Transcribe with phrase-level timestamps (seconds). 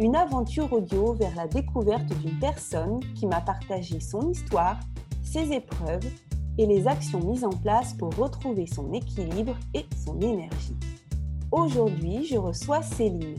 [0.00, 4.80] une aventure audio vers la découverte d'une personne qui m'a partagé son histoire,
[5.22, 6.06] ses épreuves
[6.56, 10.76] et les actions mises en place pour retrouver son équilibre et son énergie.
[11.52, 13.36] Aujourd'hui, je reçois Céline.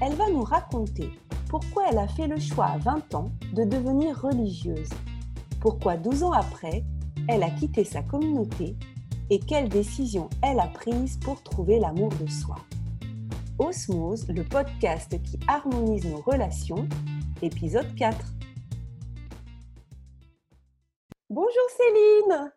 [0.00, 1.10] Elle va nous raconter
[1.50, 4.88] pourquoi elle a fait le choix à 20 ans de devenir religieuse,
[5.60, 6.82] pourquoi 12 ans après,
[7.28, 8.74] elle a quitté sa communauté
[9.28, 12.56] et quelles décisions elle a prises pour trouver l'amour de soi.
[13.60, 16.88] Osmose, le podcast qui harmonise nos relations,
[17.42, 18.16] épisode 4.
[21.28, 22.52] Bonjour Céline.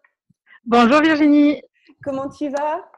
[0.65, 1.61] Bonjour Virginie.
[2.01, 2.89] Comment tu vas?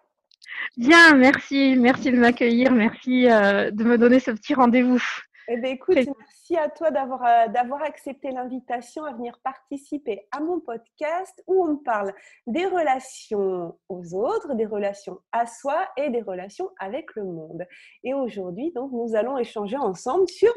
[0.78, 5.02] Bien, merci, merci de m'accueillir, merci euh, de me donner ce petit rendez-vous.
[5.48, 10.40] Eh bien, écoute, merci à toi d'avoir, euh, d'avoir accepté l'invitation à venir participer à
[10.40, 12.14] mon podcast où on parle
[12.48, 17.66] des relations aux autres, des relations à soi et des relations avec le monde.
[18.04, 20.52] Et aujourd'hui, donc, nous allons échanger ensemble sur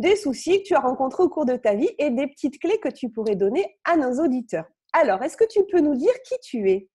[0.00, 2.78] des soucis que tu as rencontrés au cours de ta vie et des petites clés
[2.78, 4.66] que tu pourrais donner à nos auditeurs.
[4.92, 6.88] Alors, est-ce que tu peux nous dire qui tu es?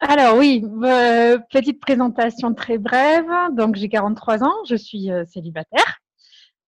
[0.00, 3.30] Alors oui, euh, petite présentation très brève.
[3.52, 6.03] Donc j'ai 43 ans, je suis euh, célibataire.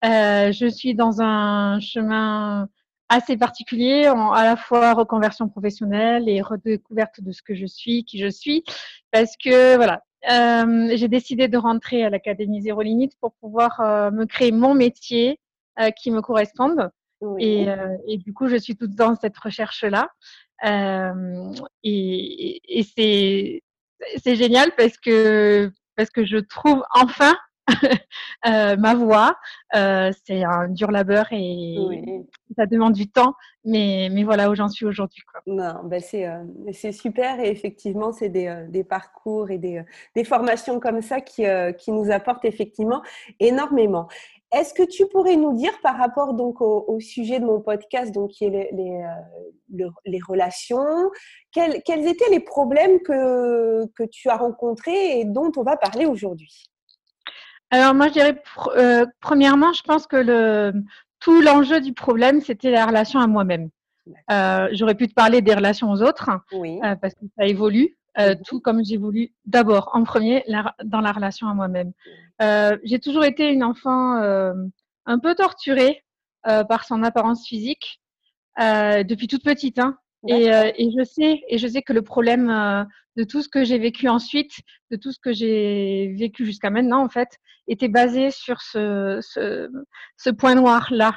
[0.05, 2.69] Euh, je suis dans un chemin
[3.09, 8.05] assez particulier, en, à la fois reconversion professionnelle et redécouverte de ce que je suis,
[8.05, 8.65] qui je suis,
[9.13, 14.11] parce que voilà, euh, j'ai décidé de rentrer à l'Académie Zéro Limite pour pouvoir euh,
[14.11, 15.39] me créer mon métier
[15.79, 16.91] euh, qui me corresponde.
[17.21, 17.45] Oui.
[17.45, 20.11] Et, euh, et, du coup, je suis toute dans cette recherche-là.
[20.65, 21.53] Euh,
[21.83, 23.63] et, et c'est
[24.19, 27.37] c'est génial parce que parce que je trouve enfin
[28.47, 29.37] euh, ma voix.
[29.75, 32.27] Euh, c'est un dur labeur et Oui.
[32.57, 33.35] ça demande du temps,
[33.65, 35.23] mais, mais voilà où j'en suis aujourd'hui.
[35.47, 39.83] Non, ben c'est, euh, c'est super et effectivement, c'est des, des parcours et des,
[40.15, 41.45] des formations comme ça qui,
[41.79, 43.03] qui nous apportent effectivement
[43.41, 44.09] énormément.
[44.53, 48.13] Est-ce que tu pourrais nous dire par rapport donc au, au sujet de mon podcast,
[48.15, 49.05] donc qui est les, les,
[49.75, 51.11] le- les relations,
[51.51, 56.07] quels, quels étaient les problèmes que, que tu as rencontrés et dont on va parler
[56.07, 56.65] aujourd'hui?
[57.71, 60.73] Alors moi, je dirais, pr- euh, premièrement, je pense que le,
[61.21, 63.71] tout l'enjeu du problème, c'était la relation à moi-même.
[64.31, 66.79] Euh, J'aurais pu te parler des relations aux autres, Oui.
[66.85, 68.43] euh, parce que ça évolue, euh, Mhm.
[68.47, 71.93] tout comme j'évolue d'abord, en premier, la- dans la relation à moi-même.
[72.41, 74.55] Euh, J'ai toujours été une enfant euh,
[75.07, 76.05] un peu torturée
[76.47, 78.01] euh, par son apparence physique,
[78.61, 79.81] euh, depuis toute petite.
[79.81, 79.99] Hein.
[80.29, 82.85] Et, euh, et je sais, et je sais que le problème euh,
[83.17, 84.53] de tout ce que j'ai vécu ensuite,
[84.91, 87.29] de tout ce que j'ai vécu jusqu'à maintenant, en fait,
[87.69, 89.69] était basé sur ce, ce,
[90.17, 91.15] ce point noir là.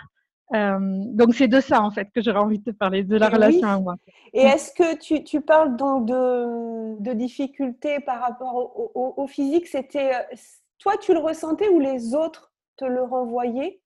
[0.56, 0.80] Euh,
[1.14, 3.34] donc c'est de ça en fait que j'aurais envie de te parler, de la Et
[3.34, 3.74] relation oui.
[3.74, 3.96] à moi.
[4.34, 9.28] Et est-ce que tu, tu parles donc de, de difficultés par rapport au, au- au
[9.28, 9.68] physique?
[9.68, 10.12] C'était
[10.80, 13.80] toi tu le ressentais ou les autres te le renvoyaient?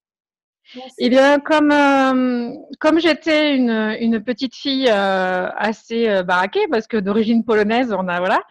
[0.97, 6.87] Eh bien, comme euh, comme j'étais une, une petite fille euh, assez euh, baraquée, parce
[6.87, 8.41] que d'origine polonaise, on a voilà,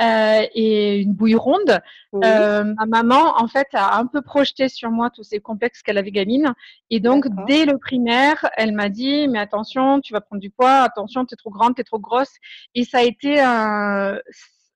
[0.00, 1.80] euh, et une bouille ronde,
[2.12, 5.82] Oui, euh, ma maman en fait a un peu projeté sur moi tous ces complexes
[5.82, 6.54] qu'elle avait gamine,
[6.90, 10.78] et donc dès le primaire, elle m'a dit mais attention, tu vas prendre du poids,
[10.82, 12.34] attention, t'es trop grande, t'es trop grosse,
[12.74, 14.18] et ça a été un,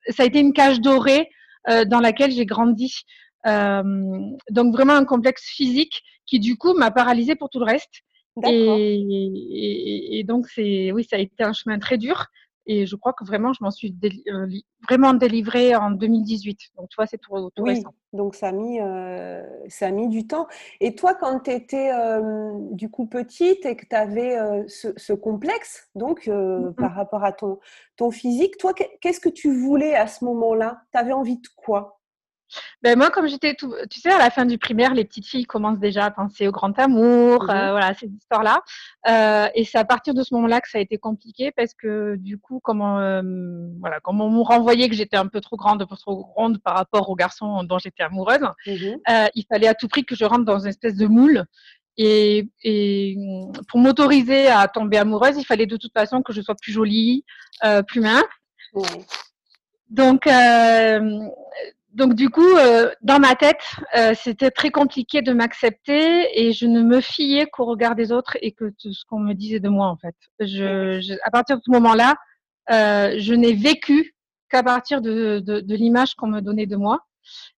[0.09, 1.31] ça a été une cage dorée
[1.69, 3.05] euh, dans laquelle j'ai grandi.
[3.47, 3.83] Euh,
[4.51, 7.94] donc vraiment un complexe physique qui du coup m'a paralysée pour tout le reste.
[8.36, 8.76] d'accord.
[8.78, 12.26] Et, et, et donc c'est oui, ça a été un chemin très dur.
[12.66, 14.46] Et je crois que vraiment, je m'en suis déli- euh,
[14.88, 16.59] vraiment délivrée en 2018.
[16.77, 17.92] Donc tu vois, c'est tout, tout Oui, récent.
[18.12, 20.47] donc ça a mis, euh, ça a mis du temps.
[20.80, 21.91] Et toi, quand tu étais
[22.72, 24.36] du coup petite et que tu avais
[24.68, 26.74] ce, ce complexe donc euh, Mhm.
[26.74, 27.59] par rapport à ton,
[27.97, 30.83] ton physique, toi, qu'est- qu'est-ce que tu voulais à ce moment-là?
[30.92, 31.99] Tu avais envie de quoi?
[32.82, 35.44] Ben moi, comme j'étais tout, tu sais, à la fin du primaire, les petites filles
[35.44, 37.50] commencent déjà à penser au grand amour, Mhm.
[37.50, 38.62] euh, voilà, ces histoires-là.
[39.08, 42.16] Euh, et c'est à partir de ce moment-là que ça a été compliqué parce que
[42.16, 43.22] du coup, comment, euh,
[43.80, 46.58] voilà, comme on me renvoyait que j'étais un peu trop grande, un peu trop ronde
[46.62, 48.98] par rapport aux garçons dont j'étais amoureuse, Mhm.
[49.10, 51.44] euh, il fallait à tout prix que je rentre dans une espèce de moule.
[51.97, 53.16] Et, et
[53.68, 57.24] pour m'autoriser à tomber amoureuse, il fallait de toute façon que je sois plus jolie,
[57.64, 58.22] euh, plus mince.
[58.72, 58.84] Ouais.
[59.91, 61.20] Donc, euh,
[61.92, 63.63] donc du coup, euh, dans ma tête,
[63.97, 68.37] euh, c'était très compliqué de m'accepter et je ne me fiais qu'au regard des autres
[68.42, 70.15] et que tout ce qu'on me disait de moi en fait.
[70.39, 72.15] Je, je à partir de ce moment-là,
[72.71, 74.15] euh, je n'ai vécu
[74.51, 77.01] qu'à partir de, de, de l'image qu'on me donnait de moi.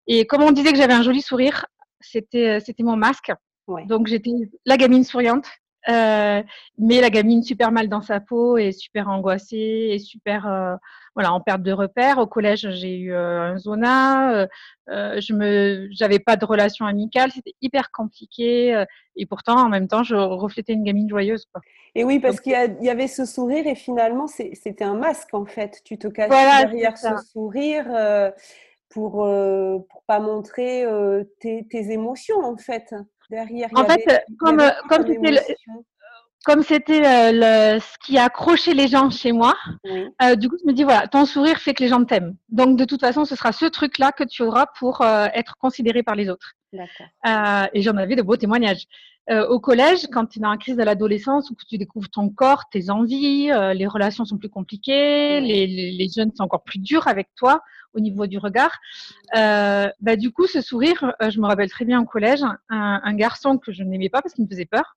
[0.07, 1.67] Et comme on disait que j'avais un joli sourire,
[2.01, 3.33] c'était c'était mon masque.
[3.67, 3.85] Ouais.
[3.87, 4.31] Donc j'étais
[4.65, 5.47] la gamine souriante,
[5.89, 6.43] euh,
[6.79, 10.77] mais la gamine super mal dans sa peau et super angoissée et super euh,
[11.15, 12.19] voilà en perte de repères.
[12.19, 14.47] Au collège j'ai eu euh, un zona,
[14.89, 18.85] je me j'avais pas de relation amicale, c'était hyper compliqué
[19.17, 21.63] et pourtant en même temps je reflétais une gamine joyeuse quoi.
[21.97, 25.81] Et oui, parce qu'il y, avait ce sourire et finalement, c'était un masque en fait.
[25.85, 27.87] Tu te cachais voilà derrière ce sourire
[28.91, 30.85] pour pour pas montrer
[31.41, 32.95] tes, tes émotions en fait.
[33.31, 35.39] Derrière, En fait, y comme avait quoi comme comme c'était le,
[36.45, 39.55] comme c'était euh, le, ce qui accrochait les gens chez moi,
[39.85, 42.35] Oui, euh, du coup, je me dis, voilà, ton sourire fait que les gens t'aiment.
[42.49, 46.03] Donc, de toute façon, ce sera ce truc-là que tu auras pour euh, être considéré
[46.03, 46.55] par les autres.
[46.75, 48.87] Euh, et j'en avais de beaux témoignages.
[49.31, 52.09] Euh, au collège, quand tu es dans la crise de l'adolescence, où que tu découvres
[52.09, 56.43] ton corps, tes envies, euh, les relations sont plus compliquées, les, les, les jeunes sont
[56.43, 57.61] encore plus durs avec toi
[57.93, 58.77] au niveau du regard.
[59.37, 63.01] Euh, bah, du coup, ce sourire, euh, je me rappelle très bien au collège, un,
[63.05, 64.97] un garçon que je n'aimais pas parce qu'il me faisait peur,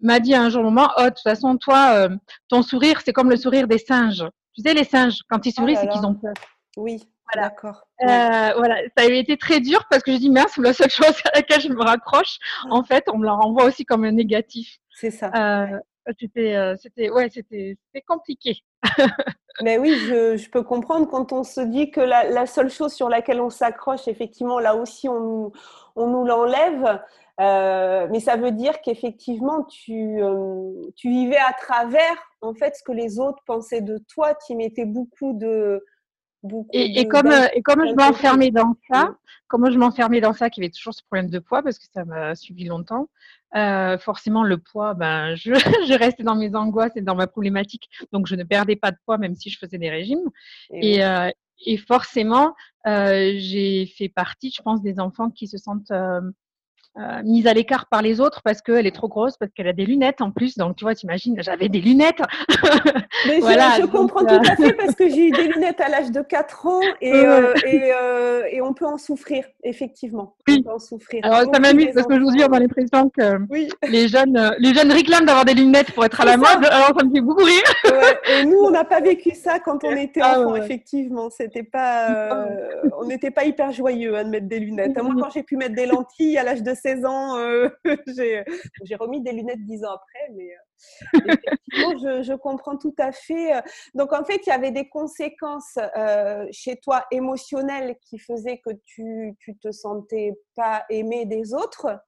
[0.00, 2.08] m'a dit à un jour au moment, oh, de toute façon, toi, euh,
[2.48, 4.24] ton sourire, c'est comme le sourire des singes.
[4.54, 6.34] Tu sais, les singes, quand ils Oh sourient, c'est qu'ils ont peur.
[6.76, 7.48] oui, Voilà.
[7.48, 7.86] d'accord.
[8.00, 8.08] Ouais.
[8.08, 11.14] Euh, voilà, ça avait été très dur parce que je dis mince, la seule chose
[11.32, 12.38] à laquelle je me raccroche,
[12.70, 14.78] en fait, on me la renvoie aussi comme un négatif.
[14.94, 15.30] C'est ça.
[15.34, 15.78] Euh,
[16.20, 18.58] c'était, euh, c'était, ouais, c'était, c'était compliqué.
[19.62, 22.92] Mais oui, je, je peux comprendre quand on se dit que la, la seule chose
[22.92, 25.52] sur laquelle on s'accroche, effectivement, là aussi, on nous,
[25.96, 27.00] on nous l'enlève.
[27.40, 32.82] Euh, mais ça veut dire qu'effectivement, tu, euh, tu vivais à travers, en fait, ce
[32.82, 34.34] que les autres pensaient de toi.
[34.46, 35.84] Tu mettais beaucoup de,
[36.48, 39.14] beaucoup Et, et comme, euh, et comme je m'enfermais dans ça,
[39.48, 41.86] comme je m'enfermais dans ça, qu'il y avait toujours ce problème de poids parce que
[41.92, 43.08] ça m'a suivi longtemps.
[43.54, 47.88] Euh, forcément, le poids, ben, je, je restais dans mes angoisses et dans ma problématique,
[48.12, 50.28] donc je ne perdais pas de poids même si je faisais des régimes.
[50.70, 51.30] Et Et, euh,
[51.66, 52.54] et forcément,
[52.86, 55.92] euh, j'ai fait partie, je pense, des enfants qui se sentent
[56.96, 59.72] euh, mise à l'écart par les autres parce qu'elle est trop grosse, parce qu'elle a
[59.72, 60.56] des lunettes en plus.
[60.56, 62.20] Donc, tu vois, t'imagines, j'avais des lunettes.
[63.26, 63.72] Mais je, voilà.
[63.76, 66.12] je donc, comprends euh, tout à fait parce que j'ai eu des lunettes à l'âge
[66.12, 67.90] de 4 ans et, euh, et,
[68.56, 70.36] et on peut en souffrir, effectivement.
[70.48, 70.62] On Oui.
[70.62, 71.20] peut en souffrir.
[71.24, 75.26] Alors, ça m'amuse parce qu'aujourd'hui, on a l'impression que Oui, les jeunes, les jeunes réclament
[75.26, 76.64] d'avoir des lunettes pour être à la mode.
[76.70, 77.62] Alors, ça me fait beaucoup rire.
[77.86, 78.40] Ouais.
[78.40, 81.28] Et nous, on n'a pas vécu ça quand on était Ah enfant, ouais, effectivement.
[81.28, 82.46] C'était pas, Ah
[83.00, 84.96] on n'était pas hyper joyeux hein, de mettre des lunettes.
[85.02, 87.68] Moi, quand j'ai pu mettre des lentilles à l'âge de 16 ans, euh,
[88.14, 88.44] j'ai
[88.84, 90.50] j'ai remis des lunettes 10 ans après, mais
[91.14, 93.52] euh, je, je comprends tout à fait.
[93.94, 98.70] Donc, en fait, il y avait des conséquences euh, chez toi émotionnelles qui faisaient que
[98.84, 101.98] tu, tu te sentais pas aimé des autres.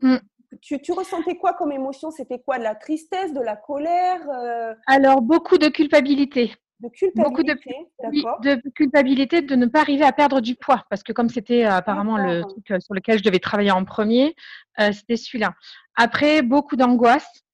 [0.00, 0.16] Mm.
[0.60, 2.10] Tu, tu ressentais quoi comme émotion?
[2.10, 2.58] C'était quoi?
[2.58, 6.54] De la tristesse, de la colère, euh, Alors, beaucoup de culpabilité.
[6.82, 8.40] De Beaucoup de, culpabilité D'accord.
[8.40, 10.84] de culpabilité de ne pas arriver à perdre du poids.
[10.90, 13.84] Parce que comme c'était euh, apparemment le truc euh, sur lequel je devais travailler en
[13.84, 14.34] premier,
[14.80, 15.54] euh, c'était celui-là.
[15.96, 17.44] Après, beaucoup d'angoisse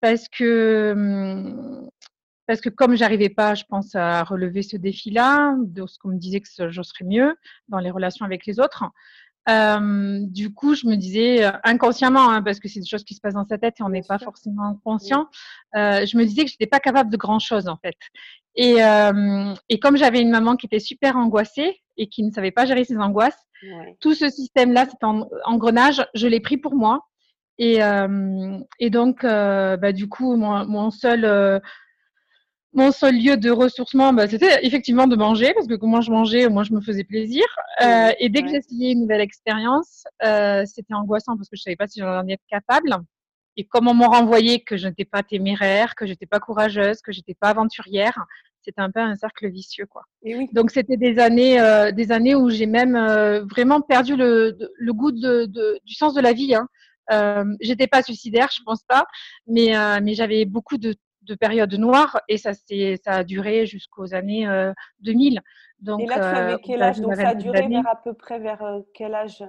[0.00, 0.94] parce que
[2.46, 6.18] parce que comme j'arrivais pas, je pense, à relever ce défi-là, de ce qu'on me
[6.18, 7.36] disait que je serais mieux
[7.68, 8.84] dans les relations avec les autres,
[9.48, 13.14] euh, du coup, je me disais euh, inconsciemment, hein, parce que c'est des choses qui
[13.14, 15.26] se passent dans sa tête et on n'est pas forcément conscient,
[15.76, 17.96] euh, je me disais que j'étais pas capable de grand-chose en fait.
[18.54, 22.50] Et, euh, et comme j'avais une maman qui était super angoissée et qui ne savait
[22.50, 23.96] pas gérer ses angoisses, Ouais.
[24.00, 27.06] tout ce système-là, cet en- engrenage, je l'ai pris pour moi.
[27.58, 31.58] Et, euh, et donc, bah, du coup, mon, mon seul, euh,
[32.78, 36.48] mon seul lieu de ressourcement, bah, c'était effectivement de manger, parce que moins je mangeais,
[36.48, 37.44] moins je me faisais plaisir.
[37.82, 41.76] Euh, et dès que j'essayais une nouvelle expérience, euh, c'était angoissant parce que je savais
[41.76, 42.96] pas si j'en étais capable.
[43.56, 47.10] Et comme on m'a renvoyé que je n'étais pas téméraire, que j'étais pas courageuse, que
[47.10, 48.16] j'étais pas aventurière,
[48.62, 50.02] c'était un peu un cercle vicieux, quoi.
[50.22, 50.48] Et oui.
[50.52, 52.96] Donc c'était des années, euh, des années où j'ai même
[53.50, 54.56] vraiment perdu le,
[54.92, 56.54] goût de, de- du sens de la vie.
[56.54, 56.68] Hein.
[57.10, 59.06] Euh, J'étais pas suicidaire, je pense pas,
[59.46, 60.94] mais euh, mais j'avais beaucoup de,
[61.28, 65.42] de périodes noires et ça c'est ça a duré jusqu'aux années euh, 2000.
[65.98, 67.00] Et Donc là, tu euh, avais au quel delà âge?
[67.00, 69.44] Donc, ça a duré vers à peu près vers euh, quel âge?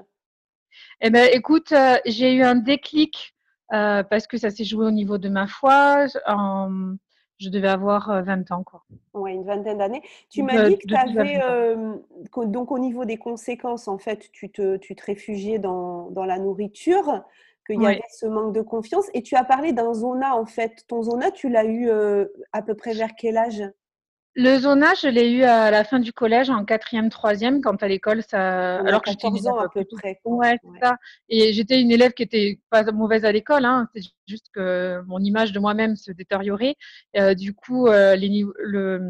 [1.02, 3.34] Eh ben, écoute, euh, j'ai eu un déclic
[3.74, 6.06] euh, parce que ça s'est joué au niveau de ma foi.
[6.28, 6.96] En-
[7.40, 8.84] je devais avoir euh, 20 ans, quoi.
[9.14, 10.04] Ouais, une vingtaine d'années.
[10.30, 11.60] Tu m'as dit que tu 12 à avais, 20 ans.
[11.76, 11.96] euh,
[12.32, 16.26] qu'au- donc au niveau des conséquences, en fait, tu te, tu te réfugiais dans, dans
[16.26, 17.24] la nourriture,
[17.74, 17.94] qu'il y Oui.
[17.94, 19.06] avait ce manque de confiance.
[19.14, 20.84] Et tu as parlé d'un zona, en fait.
[20.88, 23.64] Ton zona, tu l'as eu euh, à peu près vers quel âge?
[24.36, 27.88] Le zona, je l'ai eu à la fin du collège, en quatrième, troisième, quand à
[27.88, 28.78] l'école, ça.
[28.78, 30.20] alors que j'étais ans à peu près.
[30.24, 30.96] Ouais, c'est ça.
[31.30, 33.66] Et j'étais une élève qui était pas mauvaise à l'école.
[33.66, 33.90] Hein.
[33.94, 36.76] C'est juste que mon image de moi-même se détériorait.
[37.18, 39.02] Euh, du coup, euh, les le,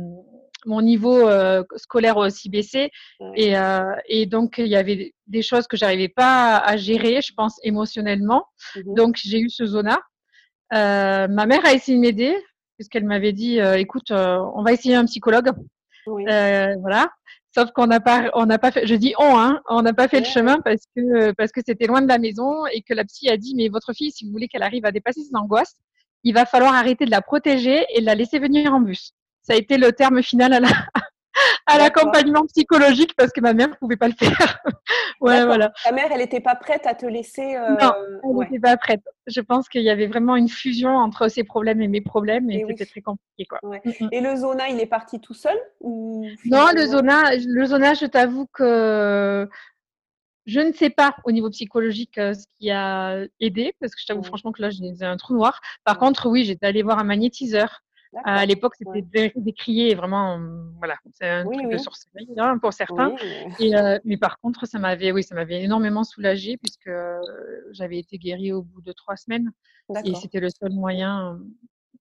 [0.65, 2.91] mon niveau euh, scolaire aussi baissé.
[3.35, 7.33] Et, euh, et, donc, il y avait des choses que j'arrivais pas à gérer, je
[7.33, 8.45] pense, émotionnellement.
[8.75, 9.99] Mmh donc, j'ai eu ce zona.
[10.73, 12.35] Euh, ma mère a essayé de m'aider
[12.79, 15.49] puisqu'elle m'avait dit, euh, écoute, euh, on va essayer un psychologue.
[16.07, 17.11] Euh, voilà.
[17.53, 18.87] Sauf qu'on n'a pas, on n'a pas fait.
[18.87, 21.87] Je dis on, hein, on n'a pas fait le chemin parce que parce que c'était
[21.87, 24.31] loin de la maison et que la psy a dit, mais votre fille, si vous
[24.31, 25.75] voulez qu'elle arrive à dépasser ses angoisses,
[26.23, 29.13] il va falloir arrêter de la protéger et de la laisser venir en bus.
[29.49, 30.69] Ça a été le terme final à la,
[31.65, 34.59] à l'accompagnement psychologique parce que ma mère ne pouvait pas le faire.
[35.21, 35.71] ouais, voilà.
[35.83, 37.55] Ta mère, elle n'était pas prête à te laisser.
[37.55, 37.75] Euh...
[37.81, 39.01] Non, elle n'était pas prête.
[39.27, 42.65] Je pense qu'il y avait vraiment une fusion entre ses problèmes et mes problèmes et,
[42.67, 43.45] c'était très compliqué.
[43.49, 43.59] Quoi.
[43.63, 43.81] Ouais.
[43.85, 44.09] Mm, mm.
[44.11, 48.05] Et le zona, il est parti tout seul ou Non, le zona, le zona, je
[48.05, 49.47] t'avoue que
[50.45, 54.07] je ne sais pas au niveau psychologique euh, ce qui a aidé, parce que je
[54.07, 55.61] t'avoue franchement que là j'ai un trou noir.
[55.83, 57.81] Par contre, oui, j'étais allée voir un magnétiseur
[58.23, 60.39] à l'époque, c'était décrié vraiment,
[60.77, 63.15] voilà, c'est un truc de sorcellerie hein, pour certains.
[63.59, 67.19] Et, euh, mais par contre, ça m'avait, oui, ça m'avait énormément soulagée puisque euh,
[67.71, 69.51] j'avais été guérie au bout de trois semaines
[70.05, 71.37] et c'était le seul moyen euh,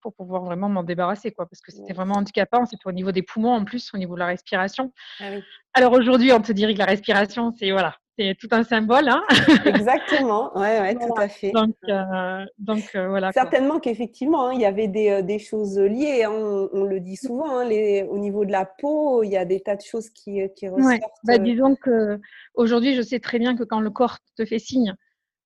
[0.00, 2.64] pour pouvoir vraiment m'en débarrasser, quoi, parce que c'était vraiment handicapant.
[2.66, 4.92] C'était au niveau des poumons en plus, au niveau de la respiration.
[5.20, 5.30] Ah
[5.74, 9.08] Alors aujourd'hui, on te dirait que la respiration, c'est voilà, c'est tout un symbole.
[9.08, 9.22] Hein
[9.64, 11.52] Exactement, ouais, ouais, tout à fait.
[11.52, 13.32] Donc, euh, donc euh, voilà.
[13.32, 16.24] Certainement qu'effectivement, hein, il y avait des, euh, des choses liées.
[16.24, 19.44] Hein, on, le dit souvent, hein, les, au niveau de la peau, il y a
[19.44, 21.00] des tas de choses qui, qui ressortent.
[21.24, 22.18] Bah, disons que
[22.54, 24.94] aujourd'hui, je sais très bien que quand le corps te fait signe,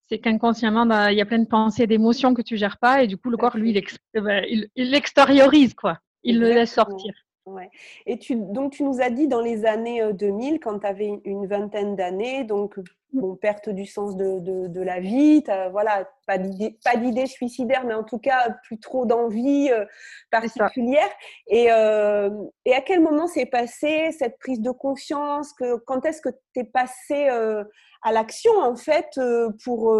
[0.08, 3.06] c'est qu'inconsciemment, bah, il y a plein de pensées, d'émotions que tu gères pas, et
[3.06, 5.98] du coup, le corps, lui, il, il l'extériorise, quoi.
[6.24, 7.12] Il le laisse sortir.
[7.44, 7.70] Ouais.
[8.06, 11.46] Et tu, donc, tu nous as dit dans les années 2000, quand tu avais une
[11.48, 12.82] vingtaine d'années, donc mmh.
[13.14, 18.04] bon, perte du sens de, de, de la vie, voilà, pas d'idée suicidaire, mais en
[18.04, 19.84] tout cas, plus trop d'envie euh,
[20.30, 21.10] particulière.
[21.48, 22.30] Et, euh,
[22.64, 26.60] et, à quel moment s'est passée cette prise de conscience que, Quand est-ce que tu
[26.60, 27.64] es passé euh,
[28.02, 29.18] à l'action, en fait,
[29.64, 29.96] pour,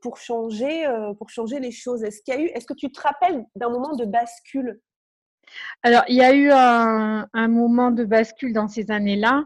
[0.00, 0.86] pour, changer,
[1.18, 2.04] pour changer les choses?
[2.04, 4.80] Est-ce qu'il y a eu, est-ce que tu te rappelles d'un moment de bascule?
[5.82, 9.44] Alors, il y a eu un, moment de bascule dans ces années-là.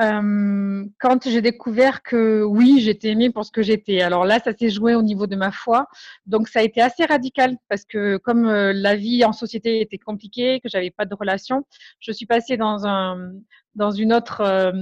[0.00, 4.00] Euh, quand j'ai découvert que oui, j'étais aimée pour ce que j'étais.
[4.00, 5.86] Alors là, ça s'est joué au niveau de ma foi.
[6.26, 9.98] Donc ça a été assez radical parce que comme euh, la vie en société était
[9.98, 11.64] compliquée, que j'avais pas de relation,
[12.00, 13.34] je suis passée dans un
[13.76, 14.72] dans une autre euh,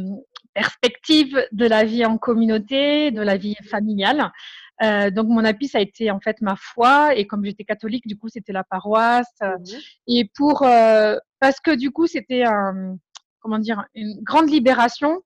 [0.55, 4.33] perspective de la vie en communauté, de la vie familiale.
[4.83, 8.07] Euh, donc mon appui, ça a été en fait ma foi et comme j'étais catholique,
[8.07, 9.33] du coup c'était la paroisse.
[9.43, 12.97] Euh, mmh et pour euh, parce que du coup c'était un
[13.41, 15.23] comment dire une grande libération.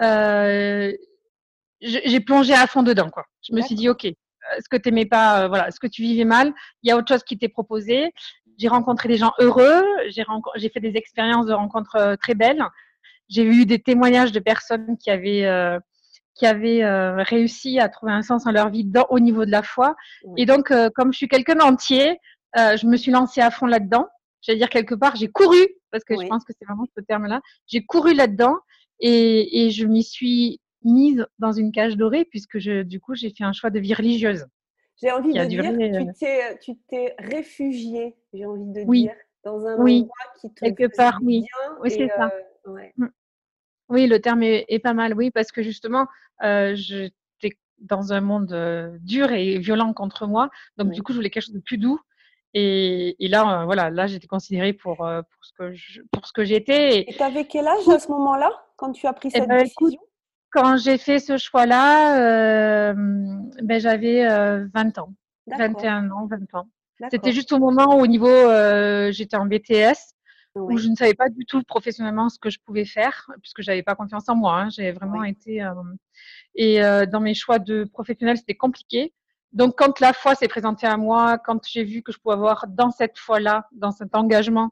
[0.00, 0.96] j'ai
[2.20, 3.24] plongé à fond dedans quoi.
[3.42, 6.52] Je me suis dit ok, ce que t'aimais pas, voilà, ce que tu vivais mal,
[6.82, 8.12] il y a autre chose qui t'est proposé.
[8.58, 10.24] J'ai rencontré des gens heureux, j'ai
[10.56, 12.62] j'ai fait des expériences de rencontres très belles.
[13.28, 15.46] J'ai eu des témoignages de personnes qui avaient
[16.40, 19.50] qui avaient euh, réussi à trouver un sens dans leur vie dans, au niveau de
[19.50, 19.94] la foi.
[20.38, 22.18] Et donc, euh, comme je suis quelqu'un d'entier,
[22.56, 24.08] euh, je me suis lancée à fond là-dedans.
[24.40, 27.42] J'allais dire quelque part, j'ai couru, parce que je pense que c'est vraiment ce terme-là.
[27.66, 28.56] J'ai couru là-dedans
[29.00, 33.28] et, et je m'y suis mise dans une cage dorée puisque je, du coup, j'ai
[33.36, 34.46] fait un choix de vie religieuse.
[34.96, 39.12] J'ai envie de dire, tu t'es réfugiée, j'ai envie de dire,
[39.44, 40.08] dans un endroit
[40.40, 41.44] qui te quelque part, oui.
[41.82, 42.32] oui, c'est ça.
[42.64, 42.94] Ouais.
[43.90, 46.06] Oui, le terme est, pas mal, oui, parce que justement,
[46.44, 50.48] euh, j'étais dans un monde euh, dur et violent contre moi.
[50.76, 51.98] Donc, du coup, je voulais quelque chose de plus doux.
[52.54, 56.44] Et, là, euh, voilà, là, j'étais considérée pour, pour ce que je, pour ce que
[56.44, 57.00] j'étais.
[57.00, 59.64] Et tu avais quel âge à ce moment-là, quand tu as pris eh cette ben,
[59.64, 60.00] décision?
[60.52, 64.24] Quand j'ai fait ce choix-là, ben, j'avais
[64.72, 65.14] 20 ans,
[65.48, 66.68] 21 ans, 20 ans.
[67.10, 68.28] C'était juste au moment où, au niveau,
[69.10, 70.14] j'étais en BTS
[70.54, 73.82] où je ne savais pas du tout professionnellement ce que je pouvais faire, puisque j'avais
[73.82, 74.60] pas confiance en moi.
[74.60, 74.68] Hein.
[74.70, 75.72] J'ai vraiment été euh,
[76.54, 79.12] et euh, dans mes choix de professionnel, c'était compliqué.
[79.52, 82.66] Donc, quand la foi s'est présentée à moi, quand j'ai vu que je pouvais avoir
[82.68, 84.70] dans cette foi-là, dans cet engagement,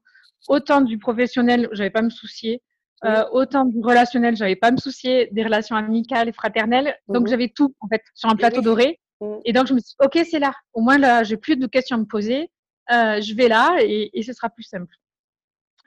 [0.49, 2.63] autant du professionnel, j'avais pas à me soucier,
[3.05, 6.95] euh, autant du relationnel, j'avais pas à me soucier, des relations amicales et fraternelles.
[7.09, 9.01] Donc, mmh j'avais tout en fait sur un plateau doré.
[9.21, 9.35] Mmh.
[9.45, 10.53] Et donc, je me suis dit, ok, c'est là.
[10.73, 12.51] Au moins là, j'ai plus de questions à me poser.
[12.91, 14.95] Euh, je vais là et, et ce sera plus simple.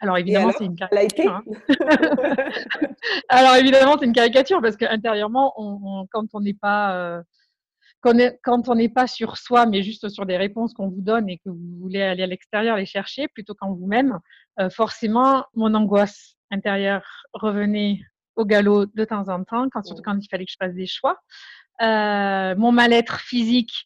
[0.01, 1.31] Alors évidemment, c'est une caricature.
[1.31, 1.43] Hein.
[3.29, 7.21] alors évidemment, c'est une caricature parce qu'intérieurement, on, quand on n'est pas, euh,
[8.01, 11.37] quand on n'est pas sur soi, mais juste sur des réponses qu'on vous donne et
[11.37, 14.19] que vous voulez aller à l'extérieur les chercher plutôt qu'en vous-même,
[14.59, 18.01] euh, forcément, mon angoisse intérieure revenait
[18.35, 20.87] au galop de temps en temps, quand, surtout quand il fallait que je fasse des
[20.87, 21.19] choix.
[21.81, 23.85] Euh, mon mal-être physique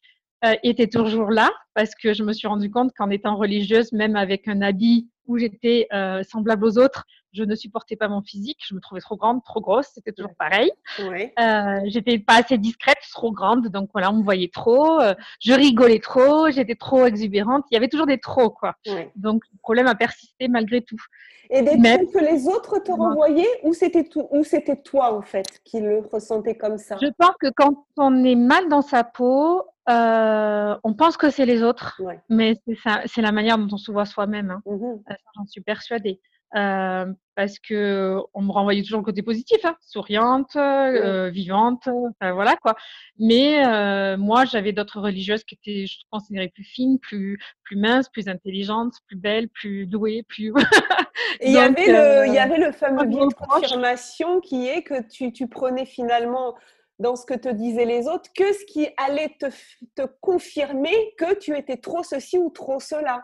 [0.63, 4.47] était toujours là parce que je me suis rendu compte qu'en étant religieuse, même avec
[4.47, 8.59] un habit où j'étais euh, semblable aux autres, je ne supportais pas mon physique.
[8.65, 9.87] Je me trouvais trop grande, trop grosse.
[9.93, 10.71] C'était toujours pareil.
[10.99, 11.33] Ouais.
[11.39, 13.67] Euh, j'étais pas assez discrète, trop grande.
[13.67, 15.01] Donc voilà, on me voyait trop.
[15.01, 16.49] Euh, je rigolais trop.
[16.49, 17.65] J'étais trop exubérante.
[17.71, 18.75] Il y avait toujours des trop, quoi.
[19.15, 21.01] Donc le problème a persisté malgré tout.
[21.49, 22.09] Et des Même...
[22.09, 26.55] que les autres te renvoyaient ou c'était ou c'était toi en fait qui le ressentais
[26.55, 26.97] comme ça?
[26.99, 31.45] Je pense que quand on est mal dans sa peau, euh, on pense que c'est
[31.45, 32.59] les autres, mais
[33.05, 34.51] c'est la manière dont on se voit soi-même.
[34.51, 34.61] Hein.
[34.65, 36.19] Mmh euh, j'en suis persuadée.
[36.55, 42.31] Euh, parce que on me renvoyait toujours le côté positif, hein, souriante, euh, vivante, enfin,
[42.31, 42.75] voilà quoi.
[43.19, 48.07] Mais euh, moi, j'avais d'autres religieuses qui étaient, je considérais plus fines, plus plus minces,
[48.07, 50.53] plus intelligentes, plus belles, plus douées, plus.
[51.41, 54.83] Et il y avait le, il y avait le fameux biais de confirmation qui est
[54.83, 56.55] que tu, tu prenais finalement
[56.99, 59.47] dans ce que te disaient les autres que ce qui allait te,
[59.95, 63.23] te confirmer que tu étais trop ceci ou trop cela.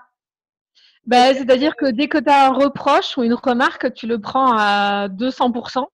[1.06, 4.54] Ben, C'est-à-dire que dès que tu as un reproche ou une remarque, tu le prends
[4.56, 5.86] à 200%.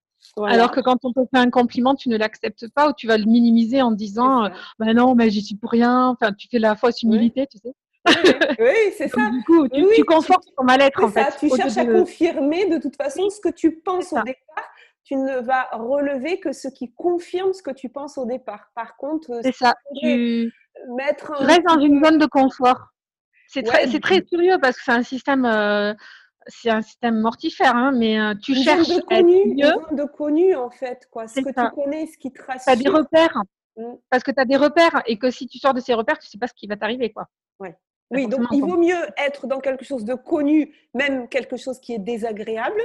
[0.46, 3.18] Alors que quand on te fait un compliment, tu ne l'acceptes pas ou tu vas
[3.18, 6.08] le minimiser en disant ben non, mais j'y suis pour rien.
[6.08, 7.74] Enfin, tu fais la fausse humilité, tu sais.
[8.58, 9.30] Oui, c'est ça.
[9.30, 11.36] Du coup, tu, confortes ton mal-être en fait.
[11.38, 14.64] Tu cherches à confirmer de toute façon ce que tu penses au départ.
[15.08, 18.70] Tu ne vas relever que ce qui confirme ce que tu penses au départ.
[18.74, 19.74] Par contre, c'est ça.
[19.98, 20.52] Tu
[20.94, 22.88] mettre restes dans une zone de confort.
[23.46, 25.94] C'est très, très curieux parce que c'est un système, euh,
[26.46, 31.08] c'est un système mortifère, hein, mais euh, tu cherches de connu, de connu en fait,
[31.10, 31.26] quoi.
[31.26, 32.64] Ce que tu connais, ce qui te rassure.
[32.66, 33.42] Tu as des repères,
[33.78, 33.94] mmh.
[34.10, 36.28] parce que tu as des repères et que si tu sors de ces repères, tu
[36.28, 37.24] sais pas ce qui va t'arriver, quoi.
[37.58, 37.74] Ouais.
[38.10, 41.92] Oui, donc il vaut mieux être dans quelque chose de connu, même quelque chose qui
[41.92, 42.80] est désagréable,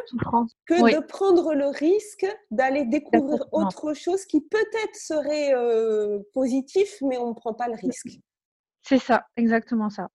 [0.66, 7.18] que de prendre le risque d'aller découvrir autre chose qui peut-être serait euh, positif, mais
[7.18, 8.20] on ne prend pas le risque.
[8.82, 10.10] C'est ça, exactement ça.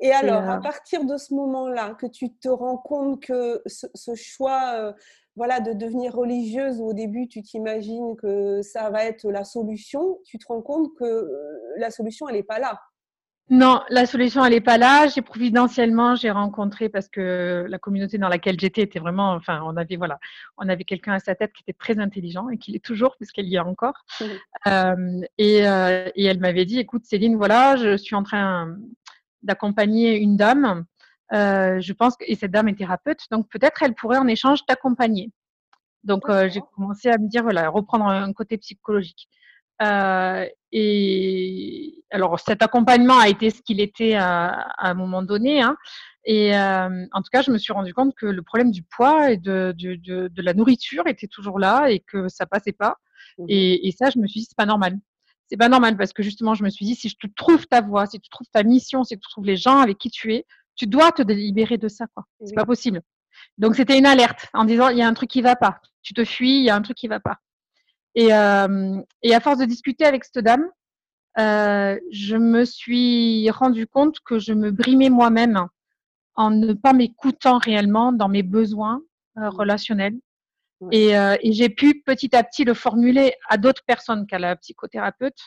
[0.00, 4.94] Et alors, à partir de ce moment-là, que tu te rends compte que ce, choix
[5.36, 10.18] voilà, de devenir religieuse, où au début tu t'imagines que ça va être la solution,
[10.24, 11.30] tu te rends compte que
[11.78, 12.78] la solution, elle n'est pas là.
[13.50, 15.06] Non, la solution, elle n'est pas là.
[15.06, 19.76] J'ai providentiellement, j'ai rencontré parce que la communauté dans laquelle j'étais était vraiment, enfin, on
[19.76, 20.18] avait voilà,
[20.56, 23.46] on avait quelqu'un à sa tête qui était très intelligent et qui l'est toujours puisqu'elle
[23.46, 24.04] y est encore.
[24.66, 25.24] Mmh.
[25.36, 28.74] et, et, elle m'avait dit, écoute, Céline, voilà, je suis en train
[29.44, 30.86] d'accompagner une dame.
[31.32, 34.64] Euh, je pense que et cette dame est thérapeute, donc peut-être elle pourrait en échange
[34.66, 35.30] t'accompagner.
[36.02, 39.28] Donc euh, j'ai commencé à me dire voilà reprendre un côté psychologique.
[39.82, 45.62] Euh, et alors cet accompagnement a été ce qu'il était à, un moment donné.
[45.62, 45.76] Hein,
[46.24, 49.36] et en tout cas, je me suis rendu compte que le problème du poids et
[49.36, 49.96] de, de,
[50.28, 52.96] de, la nourriture était toujours là et que ça passait pas.
[53.38, 54.96] Mmh et, et, ça, je me suis dit, c'est pas normal
[55.48, 57.80] c'est pas normal parce que justement, je me suis dit, si je te trouve ta
[57.80, 60.46] voix, si tu trouves ta mission, si tu trouves les gens avec qui tu es,
[60.76, 62.24] tu dois te délibérer de ça, quoi.
[62.44, 63.02] C'est pas possible.
[63.58, 65.80] Donc, c'était une alerte en disant, il y a un truc qui va pas.
[66.02, 67.38] Tu te fuis, il y a un truc qui va pas.
[68.14, 70.66] Et, euh, et à force de discuter avec cette dame,
[71.38, 75.66] euh, je me suis rendu compte que je me brimais moi-même
[76.36, 79.02] en ne pas m'écoutant réellement dans mes besoins
[79.38, 80.16] euh, relationnels,
[80.92, 85.38] euh, et, j'ai pu petit à petit le formuler à d'autres personnes qu'à la psychothérapeute.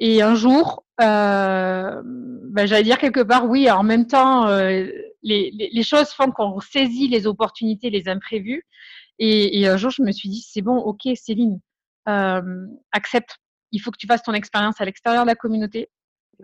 [0.00, 4.86] Et un jour, euh, ben, j'allais dire quelque part, oui, en même temps, euh,
[5.22, 8.66] les, les, choses font qu'on saisit les opportunités, les imprévus.
[9.18, 11.60] Et, et, un jour, je me suis dit, c'est bon, ok, Céline,
[12.06, 13.38] accepte.
[13.72, 15.90] Il faut que tu fasses ton expérience à l'extérieur de la communauté.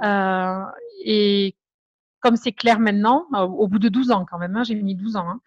[0.03, 0.65] Euh,
[1.05, 1.57] et
[2.21, 5.17] comme c'est clair maintenant, au bout de 12 ans quand même, hein, j'ai mis 12
[5.17, 5.41] ans, hein,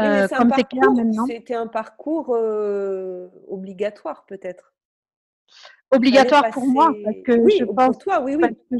[0.00, 1.26] euh, comme clair maintenant.
[1.26, 4.74] C'était un parcours euh, obligatoire peut-être.
[5.92, 8.78] Obligatoire pour moi parce que oui, je pense, pour toi, oui, oui.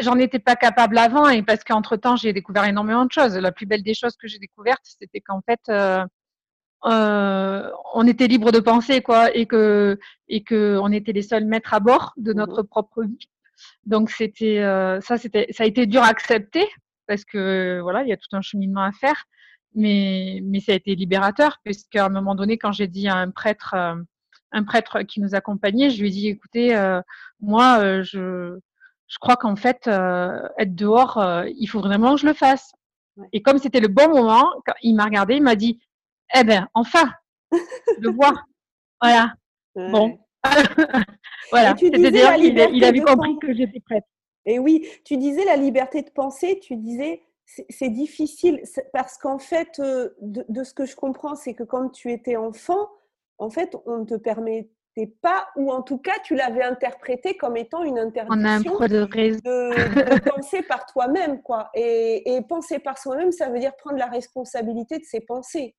[0.00, 3.36] j'en étais pas capable avant et parce qu'entre temps j'ai découvert énormément de choses.
[3.36, 6.04] La plus belle des choses que j'ai découvertes, c'était qu'en fait euh,
[6.84, 11.74] on était libre de penser quoi et que et que on était les seuls maîtres
[11.74, 13.28] à bord de mmh notre propre vie.
[13.86, 14.60] Donc c'était
[15.00, 16.66] ça c'était ça a été dur à accepter
[17.06, 19.26] parce que voilà il y a tout un cheminement à faire
[19.74, 23.30] mais, mais ça a été libérateur, puisqu'à un moment donné, quand j'ai dit à un
[23.30, 23.94] prêtre, euh,
[24.52, 27.00] un prêtre qui nous accompagnait, je lui ai dit, écoutez, euh,
[27.40, 28.58] moi, euh, je,
[29.08, 31.22] je crois qu'en fait, être dehors,
[31.56, 32.72] il faut vraiment que je le fasse.
[33.32, 34.50] Et comme c'était le bon moment,
[34.82, 35.80] il m'a regardé, il m'a dit,
[36.34, 37.10] eh ben, enfin,
[37.98, 38.46] le voir.
[39.00, 39.34] Voilà.
[39.74, 40.18] Bon,
[41.50, 44.04] voilà, c'est-à-dire qu'il avait compris que j'étais prête.
[44.44, 47.22] Et oui, tu disais la liberté de penser, tu disais
[47.68, 52.10] c'est difficile parce qu'en fait, euh, de, ce que je comprends, c'est que quand tu
[52.10, 52.88] étais enfant,
[53.38, 57.56] en fait, on ne te permettait pas, ou en tout cas, tu l'avais interprété comme
[57.56, 61.70] étant une interdiction de, penser par toi-même, quoi.
[61.74, 65.74] Et, penser par soi-même, ça veut dire prendre la responsabilité de ses pensées.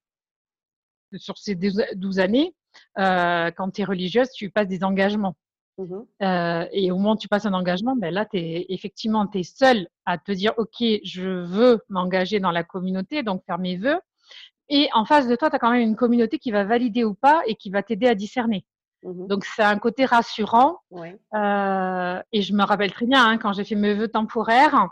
[1.18, 2.56] Sur ces 12 années,
[3.00, 5.36] euh, quand tu es religieuse, tu passes des engagements.
[5.78, 9.40] Mmh euh, et au moment où tu passes un engagement, ben là, es, effectivement, tu
[9.40, 13.78] es seul à te dire, OK, je veux m'engager dans la communauté, donc faire mes
[13.78, 14.00] vœux.
[14.70, 17.16] Et en face de toi, tu as quand même une communauté qui va valider ou
[17.16, 18.66] pas et qui va t'aider à discerner.
[19.04, 20.78] Mmh donc, c'est un côté rassurant.
[20.94, 24.88] Euh, et je me rappelle très bien, hein, quand j'ai fait mes vœux temporaires,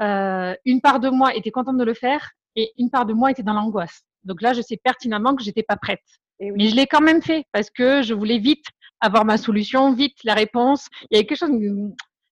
[0.00, 3.30] euh, une part de moi était contente de le faire et une part de moi
[3.30, 4.02] était dans l'angoisse.
[4.24, 6.00] Donc là, je sais pertinemment que j'étais pas prête.
[6.40, 8.64] Mais je l'ai quand même fait parce que je voulais vite
[9.00, 10.88] avoir ma solution, vite la réponse.
[11.10, 11.50] Il y avait quelque chose.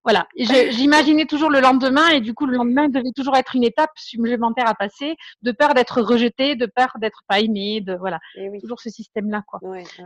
[0.05, 0.27] Voilà.
[0.71, 4.67] J'imaginais toujours le lendemain et du coup, le lendemain devait toujours être une étape supplémentaire
[4.67, 8.19] à passer, de peur d'être rejeté, de peur d'être pas aimé, de voilà.
[8.61, 9.61] Toujours ce système-là, quoi.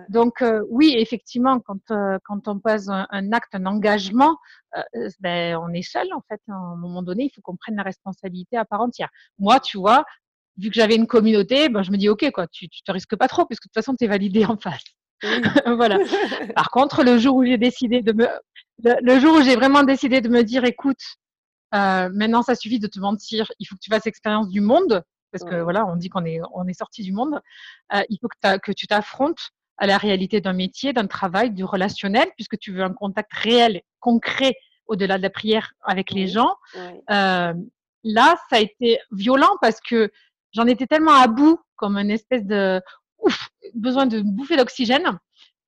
[0.08, 4.36] Donc euh, oui, effectivement, quand euh, quand on pose un, acte, un engagement,
[4.76, 6.40] euh, ben on est seul en fait.
[6.48, 9.10] À un moment donné, il faut qu'on prenne la responsabilité à part entière.
[9.38, 10.04] Moi, tu vois,
[10.58, 13.16] vu que j'avais une communauté, ben, je me dis ok quoi, tu, tu te risques
[13.16, 14.84] pas trop puisque de toute façon tu es validé en face.
[15.66, 15.98] voilà.
[16.56, 18.28] Par contre, le jour où j'ai décidé de me,
[18.82, 21.02] le, jour où j'ai vraiment décidé de me dire, écoute,
[21.74, 25.02] euh, maintenant ça suffit de te mentir, il faut que tu fasses l'expérience du monde,
[25.30, 27.40] parce que voilà, on dit qu'on est, on est sorti du monde.
[27.94, 31.64] Euh, il faut que, que tu t'affrontes à la réalité d'un métier, d'un travail, du
[31.64, 34.54] relationnel, puisque tu veux un contact réel, concret,
[34.86, 36.54] au-delà de la prière avec les gens.
[36.76, 37.54] Euh,
[38.04, 40.10] là, ça a été violent parce que
[40.52, 42.80] j'en étais tellement à bout, comme une espèce de
[43.18, 45.18] ouf, besoin de bouffer d'oxygène.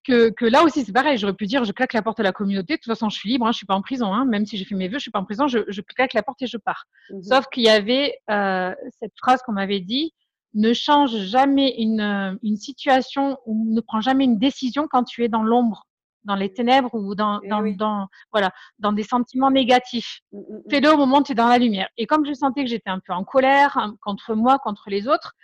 [0.06, 1.16] Que, que, là aussi, c'est pareil.
[1.16, 2.74] J'aurais pu dire, je claque la porte à la communauté.
[2.74, 3.46] De toute façon, je suis libre.
[3.46, 4.12] Hein, je suis pas en prison.
[4.12, 5.48] Hein, même si j'ai fait mes vœux, je suis pas en prison.
[5.48, 6.84] Je, je claque la porte et je pars.
[7.08, 10.12] Mmh Sauf qu'il y avait euh, cette phrase qu'on m'avait dit
[10.52, 15.28] ne change jamais une, une situation ou ne prends jamais une décision quand tu es
[15.28, 15.86] dans l'ombre,
[16.24, 20.20] dans les ténèbres ou dans, eh dans, dans, voilà, dans des sentiments négatifs.
[20.32, 21.88] Mmh, mmh, Fais-le au moment où tu es dans la lumière.
[21.96, 25.06] Et comme je sentais que j'étais un peu en colère hein, contre moi, contre les
[25.08, 25.34] autres,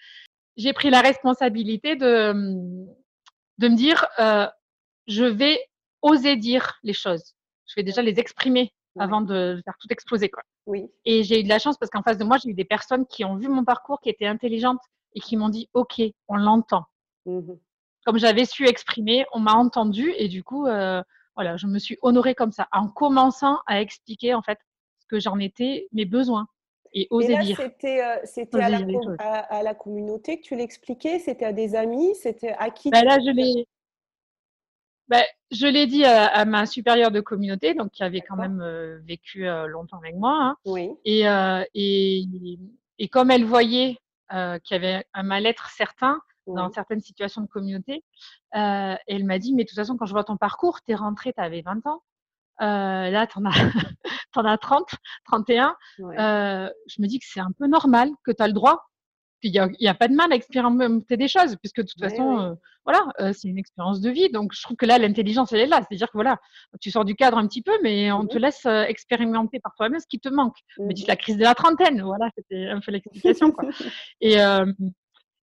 [0.56, 2.32] j'ai pris la responsabilité de,
[3.58, 4.46] de me dire, euh,
[5.06, 5.58] je vais
[6.02, 7.34] oser dire les choses.
[7.66, 10.28] Je vais déjà les exprimer avant de faire tout exploser.
[10.28, 10.42] Quoi.
[10.66, 10.86] Oui.
[11.04, 13.06] Et j'ai eu de la chance parce qu'en face de moi, j'ai eu des personnes
[13.06, 14.80] qui ont vu mon parcours, qui étaient intelligentes
[15.14, 16.84] et qui m'ont dit, OK, on l'entend.
[17.26, 17.52] Mmh
[18.04, 21.02] comme j'avais su exprimer, on m'a entendu et du coup, euh,
[21.36, 24.58] voilà, je me suis honorée comme ça, en commençant à expliquer en fait
[25.00, 26.46] ce que j'en étais, mes besoins
[26.92, 27.56] et oser dire.
[27.56, 32.70] C'était, euh, c'était à, la, communauté que tu l'expliquais C'était à des amis C'était à
[32.70, 33.66] qui bah Là, je l'ai,
[35.08, 38.98] bah, je l'ai dit à, ma supérieure de communauté, donc qui avait quand même euh,
[39.04, 40.36] vécu euh, longtemps avec moi.
[40.40, 40.56] Hein.
[40.64, 40.90] Oui.
[41.04, 41.24] Et,
[41.74, 42.24] et,
[42.98, 43.98] et, comme elle voyait
[44.30, 46.20] qu'il y avait un mal-être certain
[46.54, 48.04] dans certaines situations de communauté,
[48.52, 51.32] elle m'a dit, mais de toute façon, quand je vois ton parcours, tu es rentrée,
[51.32, 52.02] tu avais 20 ans.
[52.60, 54.86] Euh, là, tu en, en, as 30,
[55.24, 55.76] 31.
[56.00, 58.86] Euh, je me dis que c'est un peu normal, que tu as le droit.
[59.42, 62.40] Il n'y a, a, pas de mal à expérimenter des choses, puisque de toute façon,
[62.40, 64.28] euh, voilà, euh, c'est une expérience de vie.
[64.30, 65.80] Donc, je trouve que là, l'intelligence, elle est là.
[65.88, 66.36] C'est-à-dire que voilà,
[66.78, 69.98] tu sors du cadre un petit peu, mais on te laisse euh, expérimenter par toi-même
[69.98, 70.58] ce qui te manque.
[70.78, 72.02] On me dit la crise de la trentaine.
[72.02, 73.54] Voilà, c'était un peu l'explication.
[74.20, 74.36] Et,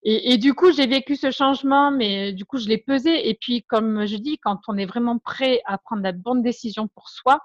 [0.04, 3.30] et, et, du coup, j'ai vécu ce changement, mais du coup, je l'ai pesé.
[3.30, 6.88] Et puis, comme je dis, quand on est vraiment prêt à prendre la bonne décision
[6.88, 7.42] pour soi,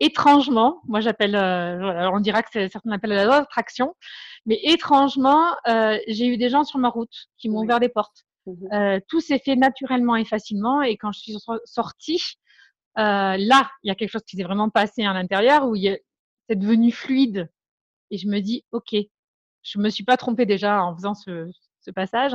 [0.00, 3.94] étrangement, moi j'appelle, euh, on dira que certains appellent la loi d'attraction,
[4.44, 8.24] mais étrangement, euh, j'ai eu des gens sur ma route qui m'ont ouvert des portes.
[8.46, 10.80] Mmh euh, tout s'est fait naturellement et facilement.
[10.82, 12.22] Et quand je suis sortie,
[12.98, 16.56] euh, là, il y a quelque chose qui s'est vraiment passé à l'intérieur où c'est
[16.56, 17.50] devenu fluide.
[18.10, 18.94] Et je me dis, ok,
[19.62, 21.50] je me suis pas trompée déjà en faisant ce,
[21.86, 22.32] ce passage.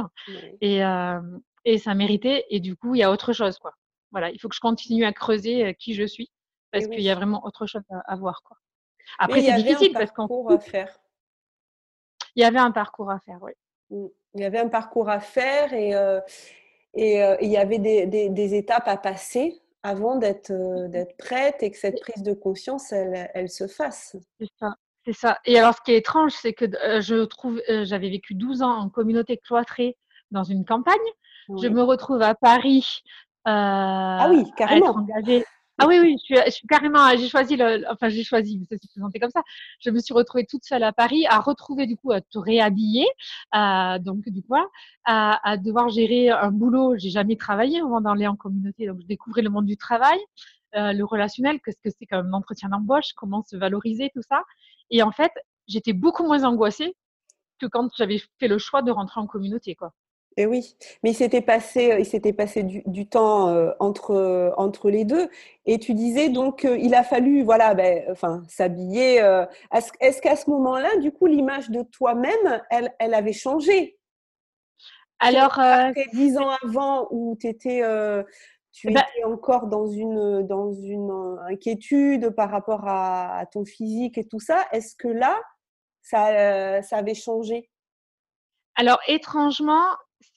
[0.61, 1.19] Et, euh,
[1.65, 2.45] et ça méritait.
[2.49, 3.73] Et du coup, il y a autre chose, quoi.
[4.11, 6.31] Voilà, il faut que je continue à creuser euh, qui je suis
[6.71, 8.57] parce qu'il y a vraiment autre chose à, voir, quoi.
[9.19, 10.99] Après, c'est difficile parce qu'on à faire.
[12.35, 13.51] Il y avait un parcours à faire, oui.
[13.89, 14.07] Mmh.
[14.35, 16.21] Il y avait un parcours à faire et, euh,
[16.93, 20.53] et, il y avait des, des, étapes à passer avant d'être
[20.87, 24.15] d'être prête et que cette prise de conscience, elle, elle se fasse.
[24.39, 24.75] C'est ça.
[25.05, 25.39] C'est ça.
[25.45, 28.61] Et alors, ce qui est étrange, c'est que euh, je trouve, euh, j'avais vécu 12
[28.61, 29.97] ans en communauté cloîtrée
[30.29, 30.95] dans une campagne.
[31.61, 33.01] Je me retrouve à Paris.
[33.47, 34.95] Euh, ah oui, carrément.
[34.95, 35.43] À engagée
[35.79, 39.19] Ah oui, oui, je suis, carrément, j'ai choisi le, enfin, j'ai choisi, ça s'est présenté
[39.19, 39.41] comme ça.
[39.79, 43.07] Je me suis retrouvée toute seule à Paris, à retrouver, du coup, à te réhabiller,
[43.53, 44.55] donc, du coup,
[45.05, 46.93] à, à, devoir gérer un boulot.
[46.97, 50.19] J'ai jamais travaillé avant d'aller en communauté, donc je découvrais le monde du travail,
[50.75, 54.43] euh, le relationnel, qu'est-ce que c'est comme entretien d'embauche, comment se valoriser, tout ça.
[54.89, 55.31] Et en fait,
[55.67, 56.95] j'étais beaucoup moins angoissée
[57.59, 59.93] que quand j'avais fait le choix de rentrer en communauté, quoi.
[60.37, 65.03] Et oui, mais il s'était passé, il s'était passé du, temps euh, entre, entre les
[65.03, 65.29] deux.
[65.65, 69.21] Et tu disais donc il a fallu, voilà, ben, enfin, s'habiller.
[69.21, 73.97] Euh, est-ce qu'à ce moment-là, du coup, l'image de toi-même, elle, elle avait changé?
[75.19, 77.83] Alors, euh, dix ans avant où tu étais,
[78.71, 84.17] tu ben étais encore dans une, dans une inquiétude par rapport à, à ton physique
[84.17, 84.65] et tout ça.
[84.71, 85.41] Est-ce que là,
[86.01, 87.69] ça, ça avait changé?
[88.75, 89.85] Alors, étrangement,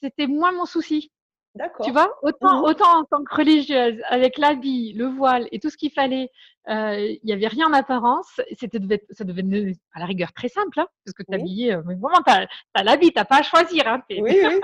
[0.01, 1.11] c'était moins mon souci.
[1.55, 1.85] D'accord.
[1.85, 5.69] Tu vois, autant, mmh autant en tant que religieuse, avec l'habit, le voile et tout
[5.69, 6.29] ce qu'il fallait,
[6.67, 8.41] euh, il n'y avait rien en apparence.
[8.59, 8.79] C'était,
[9.11, 12.21] ça devait être à la rigueur très simple, hein, parce que t'habiller, euh, mais vraiment,
[12.25, 13.87] t'as, as l'habit, t'as pas à choisir.
[13.87, 14.59] Hein, oui, oui.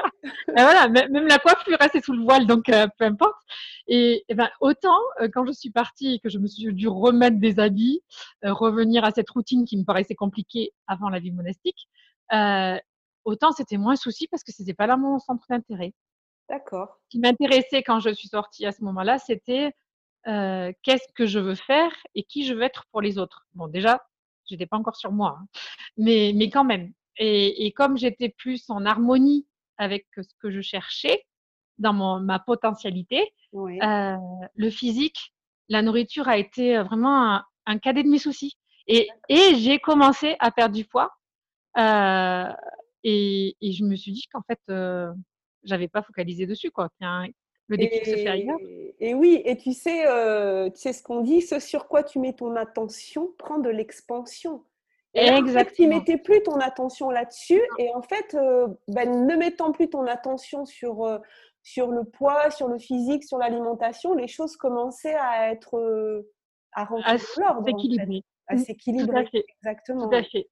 [0.53, 3.39] voilà, même la coiffure, c'est sous le voile, donc euh, peu importe.
[3.87, 4.99] Et, ben, autant
[5.33, 8.01] quand je suis partie et que je me suis dû remettre des habits,
[8.43, 11.87] revenir à cette routine qui me paraissait compliquée avant la vie monastique,
[13.25, 15.93] autant c'était moins souci parce que c'était pas là mon centre d'intérêt.
[16.51, 16.99] D'accord.
[17.05, 19.71] Ce qui m'intéressait quand je suis sortie à ce moment-là, c'était
[20.27, 23.47] euh, qu'est-ce que je veux faire et qui je veux être pour les autres.
[23.53, 24.05] Bon, déjà,
[24.45, 25.47] j'étais pas encore sur moi, hein,
[25.95, 26.91] mais, mais quand même.
[27.17, 31.25] Et, et comme j'étais plus en harmonie avec ce que je cherchais
[31.77, 34.17] dans mon, ma potentialité, euh,
[34.53, 35.33] le physique,
[35.69, 38.57] la nourriture a été vraiment un, un cadet de mes soucis.
[38.87, 41.11] Et, et j'ai commencé à perdre du poids.
[41.77, 42.51] Euh,
[43.05, 45.13] et, et, je me suis dit qu'en fait, euh,
[45.63, 46.89] j'avais pas focalisé dessus, quoi.
[47.67, 48.57] le déclic se fait ailleurs.
[48.99, 52.19] Et oui, et tu sais, euh, tu sais ce qu'on dit, ce sur quoi tu
[52.19, 54.63] mets ton attention prend de l'expansion.
[55.13, 57.61] Et en fait, tu mettais plus ton attention là-dessus.
[57.79, 61.19] Et en fait, euh, ben, ne mettant plus ton attention sur, euh,
[61.63, 66.23] sur le poids, sur le physique, sur l'alimentation, les choses commençaient à être
[66.73, 67.11] à rentrer.
[68.47, 69.27] À s'équilibrer.
[69.33, 70.09] Exactement.
[70.09, 70.47] Tout à fait.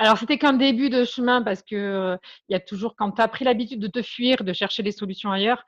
[0.00, 2.16] Alors, c'était qu'un début de chemin parce que
[2.48, 4.92] il y a toujours, quand tu as pris l'habitude de te fuir, de chercher des
[4.92, 5.62] solutions ailleurs,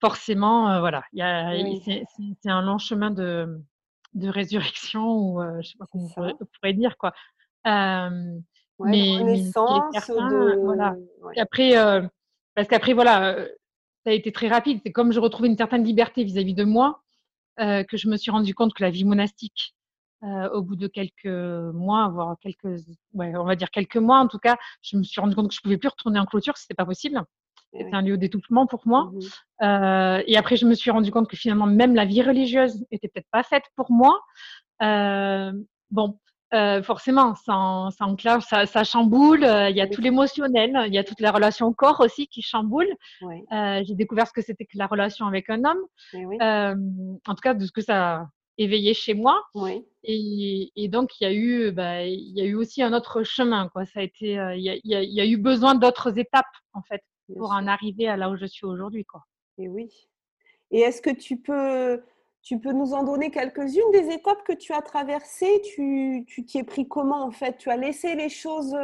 [0.00, 3.60] forcément, voilà, c'est un long chemin de,
[4.14, 7.12] de résurrection ou je sais pas comment on pourrait, dire quoi.
[7.66, 9.50] mais,
[10.62, 10.96] voilà.
[11.36, 11.74] Après,
[12.54, 13.36] parce qu'après voilà,
[14.06, 14.80] ça a été très rapide.
[14.82, 17.02] C'est comme je retrouvais une certaine liberté vis-à-vis de moi
[17.58, 19.74] que je me suis rendu compte que la vie monastique
[20.24, 22.80] euh, au bout de quelques mois, voire quelques,
[23.14, 25.54] ouais, on va dire quelques mois en tout cas, je me suis rendu compte que
[25.54, 27.22] je pouvais plus retourner en clôture, c'était pas possible.
[27.74, 29.10] C'était un lieu d'étouffement pour moi.
[29.12, 29.20] Mmh
[29.62, 33.06] euh, et après, je me suis rendu compte que finalement, même la vie religieuse était
[33.06, 34.20] peut-être pas faite pour moi.
[34.82, 35.52] Euh,
[35.90, 36.18] bon,
[36.52, 39.42] euh, forcément, ça, ça enclenche, ça, ça chamboule.
[39.44, 42.26] Euh, il y a tout l'émotionnel, il y a toute la relation au corps aussi
[42.26, 42.88] qui chamboule.
[43.22, 45.82] Euh, J'ai découvert ce que c'était que la relation avec un homme.
[46.14, 46.74] Euh,
[47.26, 48.26] en tout cas, de ce que ça
[48.58, 49.42] éveillé chez moi.
[49.54, 49.86] Oui.
[50.04, 53.22] Et, et, donc, il y, a eu, bah, il y a eu aussi un autre
[53.22, 53.68] chemin.
[53.68, 53.86] Quoi.
[53.86, 56.82] Ça a été, euh, il, y a, il, y a, eu besoin d'autres étapes, en
[56.82, 57.02] fait,
[57.36, 59.04] pour en arriver à là où je suis aujourd'hui.
[59.04, 59.22] Quoi.
[59.58, 59.90] Et oui.
[60.70, 62.02] Et est-ce que tu peux,
[62.42, 65.60] tu peux nous en donner quelques-unes des étapes que tu as traversées?
[65.62, 67.58] Tu t'y es pris comment, en fait?
[67.58, 68.76] Tu as laissé les choses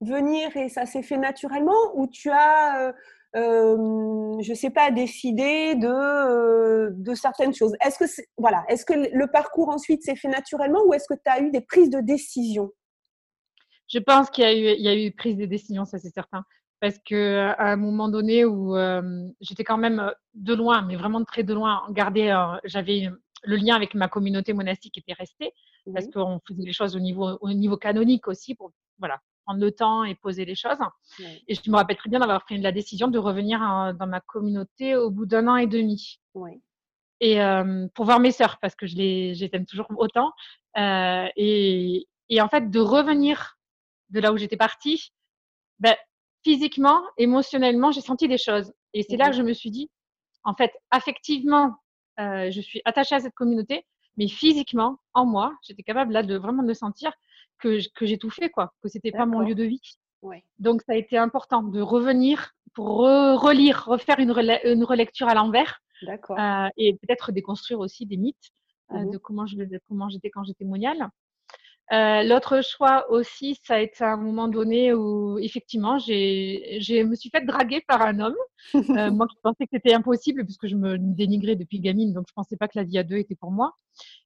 [0.00, 2.88] venir et ça s'est fait naturellement Ou tu as...
[2.88, 2.92] Euh,
[3.34, 7.74] je ne sais pas, décider de, de certaines choses.
[7.84, 11.30] Est-ce que, voilà, est-ce que le parcours ensuite s'est fait naturellement ou est-ce que tu
[11.30, 12.70] as eu des prises de décision?
[13.88, 16.10] Je pense qu'il y a eu, il y a eu prise de décision, ça c'est
[16.10, 16.44] certain.
[16.80, 18.74] Parce que à un moment donné où
[19.40, 23.10] j'étais quand même de loin, mais vraiment de très de loin, gardé, j'avais
[23.42, 25.52] le lien avec ma communauté monastique était resté,
[25.92, 29.18] parce qu'on faisait les choses au niveau, au niveau canonique aussi, pour voilà,
[29.50, 30.78] prendre le temps et poser les choses.
[31.48, 33.58] Et je me rappelle très bien d'avoir pris la décision de revenir
[33.98, 36.20] dans ma communauté au bout d'un an et demi.
[37.20, 40.32] Et euh, pour voir mes sœurs, parce que je les, je toujours autant.
[40.78, 43.58] Euh, et, et, en fait, de revenir
[44.10, 45.12] de là où j'étais partie,
[45.80, 45.96] ben,
[46.44, 48.72] physiquement, émotionnellement, j'ai senti des choses.
[48.94, 49.90] Et c'est là que je me suis dit,
[50.44, 51.74] en fait, affectivement,
[52.20, 53.84] euh, je suis attachée à cette communauté,
[54.16, 57.12] mais physiquement, en moi, j'étais capable là de vraiment de sentir
[57.60, 59.98] que, que j'ai tout fait, quoi, que c'était pas mon lieu de vie.
[60.58, 64.30] Donc, ça a été important de revenir pour relire, refaire une,
[64.64, 65.80] une relecture à l'envers.
[66.08, 68.50] Euh, et peut-être déconstruire aussi des mythes
[68.92, 71.10] euh, mmh de comment j'étais quand j'étais moniale.
[71.92, 77.14] Euh, l'autre choix aussi, ça a été à un moment donné où effectivement, je me
[77.16, 78.36] suis fait draguer par un homme.
[78.74, 78.74] Euh,
[79.10, 82.56] moi qui pensais que c'était impossible puisque je me dénigrais depuis gamine, donc je pensais
[82.56, 83.74] pas que la vie à deux était pour moi.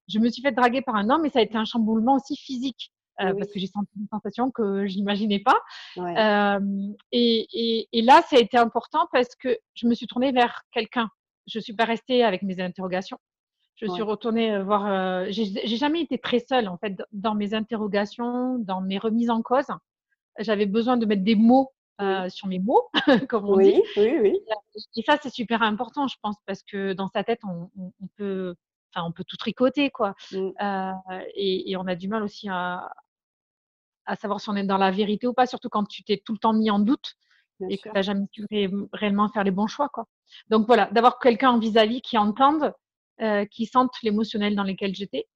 [0.09, 2.37] Je me suis fait draguer par un homme et ça a été un chamboulement aussi
[2.37, 2.93] physique.
[3.21, 5.59] Euh, parce que j'ai senti une sensation que je n'imaginais pas.
[7.13, 10.63] Et, et, et, là, ça a été important parce que je me suis tournée vers
[10.73, 11.09] quelqu'un.
[11.47, 13.19] Je suis pas restée avec mes interrogations.
[13.77, 14.87] Je suis retournée voir.
[14.87, 19.43] Euh, j'ai jamais été très seule en fait dans mes interrogations, dans mes remises en
[19.43, 19.67] cause.
[20.39, 22.89] J'avais besoin de mettre des mots euh, sur mes mots,
[23.29, 23.81] comme on dit.
[23.97, 24.41] Oui, oui.
[24.97, 28.57] Et ça, c'est super important, je pense, parce que dans sa tête, on, on, peut,
[28.93, 30.15] enfin, on peut tout tricoter, quoi.
[30.33, 30.51] Mmh.
[30.61, 30.93] Euh,
[31.37, 32.91] et, et, on a du mal aussi à,
[34.07, 36.33] à savoir si on est dans la vérité ou pas, surtout quand tu t'es tout
[36.33, 37.17] le temps mis en doute
[37.71, 38.47] et que tu n'as jamais pu
[38.93, 39.89] réellement faire les bons choix.
[39.89, 40.07] Quoi.
[40.49, 42.73] Donc voilà, d'avoir quelqu'un en vis-à-vis qui entende,
[43.21, 45.27] euh, qui sente l'émotionnel dans lequel j'étais,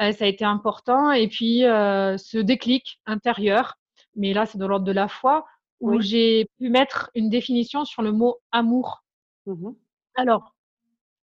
[0.00, 1.12] euh, ça a été important.
[1.12, 3.76] Et puis euh, ce déclic intérieur,
[4.16, 5.46] mais là c'est de l'ordre de la foi,
[5.80, 9.04] où j'ai pu mettre une définition sur le mot amour.
[9.46, 9.72] Mmh
[10.14, 10.54] Alors,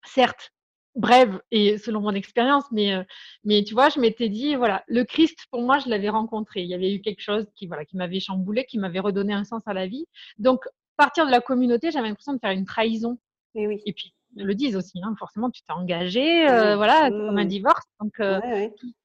[0.05, 0.52] certes,
[0.97, 3.05] brève et selon mon expérience, mais, euh,
[3.45, 6.63] mais tu vois, je m'étais dit, voilà, le Christ, pour moi, je l'avais rencontré.
[6.63, 9.45] Il y avait eu quelque chose qui, voilà, qui m'avait chamboulé, qui m'avait redonné un
[9.45, 10.07] sens à la vie.
[10.39, 10.65] Donc,
[10.97, 13.19] partir de la communauté, j'avais l'impression de faire une trahison.
[13.55, 13.83] Et, oui.
[13.87, 17.45] et puis, ils le disent aussi, hein, forcément, tu t'es engagé, euh, voilà, comme un
[17.45, 17.85] divorce.
[18.01, 18.41] Donc, euh,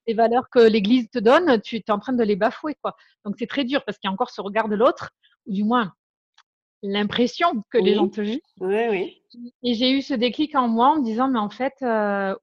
[0.08, 2.96] les valeurs que l'Église te donne, tu es en train de les bafouer, quoi.
[3.26, 5.12] Donc, c'est très dur parce qu'il y a encore ce regard de l'autre,
[5.46, 5.94] ou du moins,
[6.82, 8.39] l'impression que les gens te jugent.
[8.60, 9.22] Oui, oui.
[9.63, 12.36] Et j'ai eu ce déclic en moi en me disant, mais en fait, euh,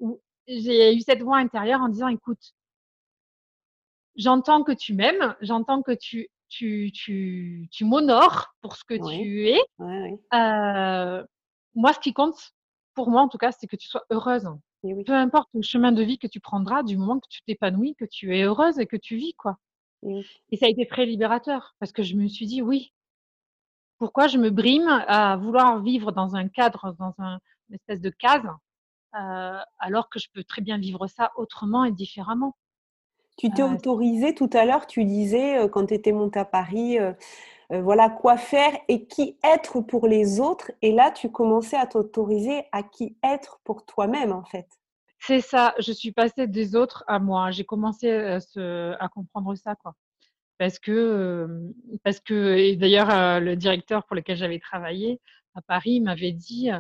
[0.47, 2.55] j'ai eu cette voix intérieure en disant, écoute,
[4.17, 9.49] j'entends que tu m'aimes, j'entends que tu, tu, tu, tu m'honores pour ce que tu
[9.49, 9.61] es.
[9.81, 11.25] Euh,
[11.75, 12.39] moi, ce qui compte,
[12.95, 14.49] pour moi en tout cas, c'est que tu sois heureuse.
[14.83, 18.05] Peu importe le chemin de vie que tu prendras, du moment que tu t'épanouis, que
[18.05, 19.59] tu es heureuse et que tu vis, quoi.
[20.05, 22.93] Et ça a été très libérateur parce que je me suis dit, oui,
[23.99, 28.11] pourquoi je me brime à vouloir vivre dans un cadre, dans un, une espèce de
[28.11, 28.43] case,
[29.15, 32.57] euh, alors que je peux très bien vivre ça autrement et différemment.
[33.37, 36.45] Tu t'es euh, autorisé tout à l'heure, tu disais euh, quand tu étais montée à
[36.45, 36.99] Paris,
[37.71, 40.73] voilà quoi faire et qui être pour les autres.
[40.81, 44.67] Et là, tu commençais à t'autoriser à qui être pour toi-même, en fait.
[45.21, 47.51] C'est ça, je suis passée des autres à moi.
[47.51, 48.39] J'ai commencé à,
[48.99, 49.95] à comprendre ça, quoi
[50.59, 51.73] parce que,
[52.05, 55.21] parce que et d'ailleurs, le directeur pour lequel j'avais travaillé
[55.55, 56.71] à Paris m'avait dit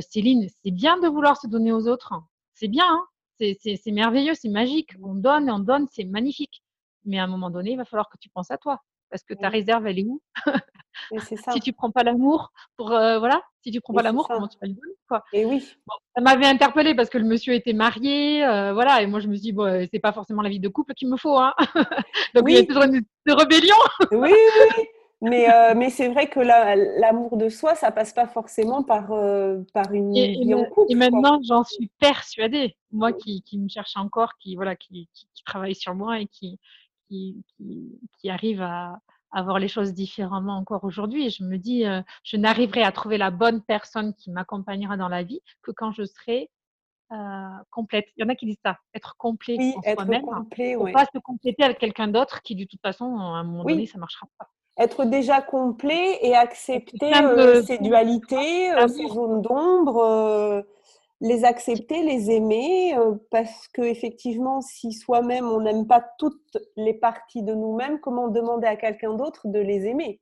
[0.00, 2.14] Céline, c'est bien de vouloir se donner aux autres.
[2.54, 3.06] C'est bien, hein
[3.38, 4.90] c'est merveilleux, c'est magique.
[5.02, 6.62] On donne et on donne, c'est magnifique.
[7.04, 8.82] Mais à un moment donné, il va falloir que tu penses à toi.
[9.10, 10.20] Parce que ta réserve, elle est où?
[11.18, 14.58] Si tu prends pas l'amour pour euh, voilà, si tu prends pas l'amour, comment tu
[14.60, 15.64] vas le donner quoi Et oui.
[16.14, 19.34] ça m'avait interpellée parce que le monsieur était marié, euh, voilà, et moi je me
[19.34, 21.54] suis dit bon, euh, c'est pas forcément la vie de couple qu'il me faut, hein.
[22.34, 23.76] Donc il y a toujours une, rébellion.
[24.12, 24.84] oui, oui.
[25.22, 29.06] Mais, mais c'est vrai que l'amour de soi, ça passe pas forcément par,
[29.72, 30.92] par une vie en couple.
[30.92, 32.76] Et maintenant, j'en suis persuadée.
[32.92, 36.26] Moi qui, qui, me cherche encore, qui, voilà, qui, qui, qui travaille sur moi et
[36.26, 36.60] qui,
[37.08, 37.42] qui,
[38.20, 38.98] qui, arrive à,
[39.42, 41.26] voir les choses différemment encore aujourd'hui.
[41.26, 45.08] Et je me dis, euh, je n'arriverai à trouver la bonne personne qui m'accompagnera dans
[45.08, 46.50] la vie que quand je serai
[47.12, 47.16] euh,
[47.70, 48.06] complète.
[48.16, 50.22] Il y en a qui disent ça, être complet oui, en soi-même.
[50.22, 53.86] Complet, pas se compléter avec quelqu'un d'autre qui, de toute façon, à un moment donné,
[53.86, 54.48] ça ne marchera pas.
[54.78, 60.66] Être déjà complet et accepter euh, ses dualités, ses zones d'ombre
[61.20, 66.94] les accepter, les aimer, euh, parce que effectivement, si soi-même on n'aime pas toutes les
[66.94, 70.20] parties de nous-mêmes, comment demander à quelqu'un d'autre de les aimer?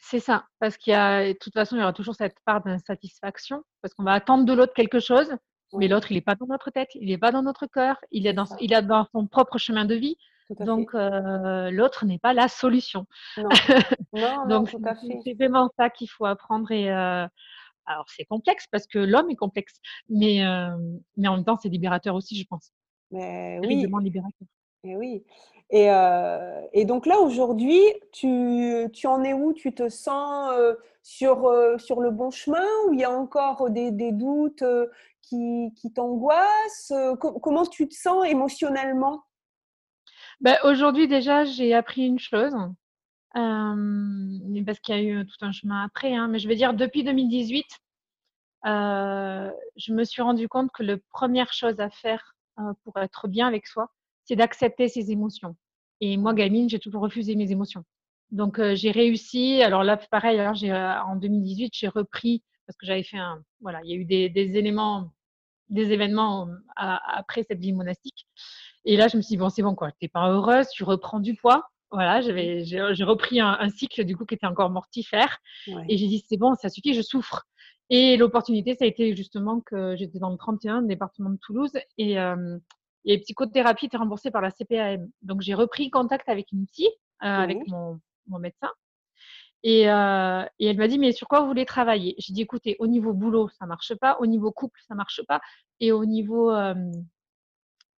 [0.00, 2.62] C'est ça, parce qu'il y a, de toute façon, il y aura toujours cette part
[2.64, 5.36] d'insatisfaction, parce qu'on va attendre de l'autre quelque chose,
[5.74, 8.26] mais l'autre, il n'est pas dans notre tête, il n'est pas dans notre cœur, il
[8.26, 10.16] est dans, il est dans son propre chemin de vie.
[10.60, 13.06] Donc, euh, l'autre n'est pas la solution.
[13.38, 13.48] Non,
[14.12, 14.76] non, Donc,
[15.24, 17.26] c'est vraiment ça qu'il faut apprendre et, euh,
[17.86, 19.74] alors c'est complexe parce que l'homme est complexe,
[20.08, 20.76] mais, euh,
[21.16, 22.72] mais en même temps c'est libérateur aussi, je pense.
[23.10, 23.86] Mais oui.
[24.00, 24.48] libérateur.
[24.84, 25.24] Et oui.
[25.70, 27.80] Et, euh, et donc là aujourd'hui,
[28.12, 29.52] tu, tu, en es où?
[29.52, 33.90] Tu te sens euh, sur, sur le bon chemin ou il y a encore des,
[33.90, 34.64] des doutes
[35.22, 36.92] qui, qui t'angoissent?
[37.18, 39.22] Comment tu te sens émotionnellement?
[40.40, 42.54] Ben, Aujourd'hui déjà, j'ai appris une chose,
[43.34, 46.14] parce qu'il y a eu tout un chemin après.
[46.14, 47.66] Hein, mais je vais dire, depuis 2018,
[48.66, 53.28] euh, je me suis rendu compte que la première chose à faire euh, pour être
[53.28, 53.90] bien avec soi,
[54.24, 55.56] c'est d'accepter ses émotions.
[56.00, 57.84] Et moi, gamine, j'ai toujours refusé mes émotions.
[58.30, 59.62] Donc, euh, j'ai réussi.
[59.62, 63.42] Alors là, pareil, alors, j'ai, en 2018, j'ai repris parce que j'avais fait un.
[63.60, 65.12] Voilà, il y a eu des, des éléments,
[65.68, 68.26] des événements après cette vie monastique.
[68.84, 69.90] Et là, je me suis dit, bon, c'est bon, quoi.
[70.00, 71.71] T'es pas heureuse, tu reprends du poids.
[71.92, 75.38] Voilà, j'avais, j'ai repris un, cycle, du coup, qui était encore mortifère.
[75.88, 77.46] Et j'ai dit, c'est bon, ça suffit, je souffre.
[77.90, 82.18] Et l'opportunité, ça a été justement que j'étais dans le 31, département de Toulouse, et,
[82.18, 82.58] euh,
[83.04, 85.06] et psychothérapie était remboursée par la CPAM.
[85.20, 86.88] Donc, j'ai repris contact avec une psy,
[87.22, 88.70] euh, avec mon, mon médecin.
[89.62, 92.14] Et, euh, et, elle m'a dit, mais sur quoi vous voulez travailler?
[92.18, 94.16] J'ai dit, écoutez, au niveau boulot, ça marche pas.
[94.20, 95.40] Au niveau couple, ça marche pas.
[95.78, 96.74] Et au niveau, euh,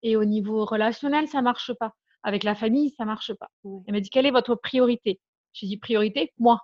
[0.02, 1.94] et au niveau relationnel, ça marche pas.
[2.22, 3.50] Avec la famille, ça marche pas.
[3.64, 5.20] Elle m'a dit, quelle est votre priorité?
[5.52, 6.60] J'ai dit, priorité, moi.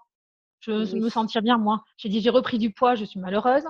[0.61, 1.85] Je veux me sentir bien, moi.
[1.97, 3.65] J'ai dit, j'ai repris du poids, je suis malheureuse.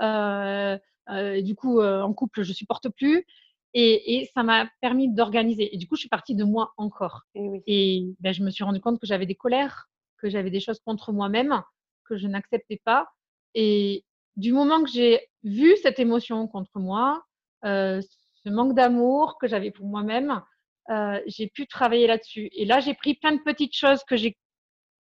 [0.00, 0.78] Euh,
[1.10, 3.26] euh du coup, euh, en couple, je supporte plus.
[3.72, 5.74] Et, et ça m'a permis d'organiser.
[5.74, 7.22] Et du coup, je suis partie de moi encore.
[7.34, 9.88] Et, et ben, je me suis rendu compte que j'avais des colères,
[10.18, 11.62] que j'avais des choses contre moi-même,
[12.04, 13.08] que je n'acceptais pas.
[13.54, 14.04] Et
[14.36, 17.24] du moment que j'ai vu cette émotion contre moi,
[17.64, 18.00] euh,
[18.42, 20.42] ce manque d'amour que j'avais pour moi-même,
[20.90, 22.48] euh, j'ai pu travailler là-dessus.
[22.52, 24.36] Et là, j'ai pris plein de petites choses que j'ai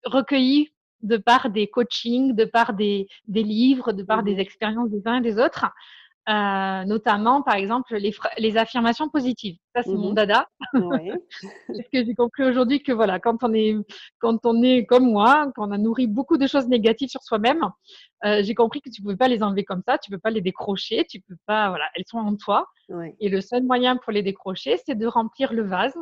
[0.04, 0.72] recueillies
[1.02, 5.02] de par des coachings, de par des, des livres, de par des mmh expériences des
[5.06, 5.66] uns et des autres.
[6.28, 9.56] Euh, notamment, par exemple, les, les, affirmations positives.
[9.74, 10.48] Ça, c'est mon mmh dada.
[10.74, 11.10] Oui.
[11.66, 13.74] Parce que j'ai compris aujourd'hui que voilà, quand on est,
[14.20, 17.62] quand on est comme moi, quand on a nourri beaucoup de choses négatives sur soi-même,
[18.24, 20.20] euh, j'ai compris que tu ne pouvais pas les enlever comme ça, tu ne peux
[20.20, 22.68] pas les décrocher, tu peux pas, voilà, elles sont en toi.
[23.18, 25.96] Et le seul moyen pour les décrocher, c'est de remplir le vase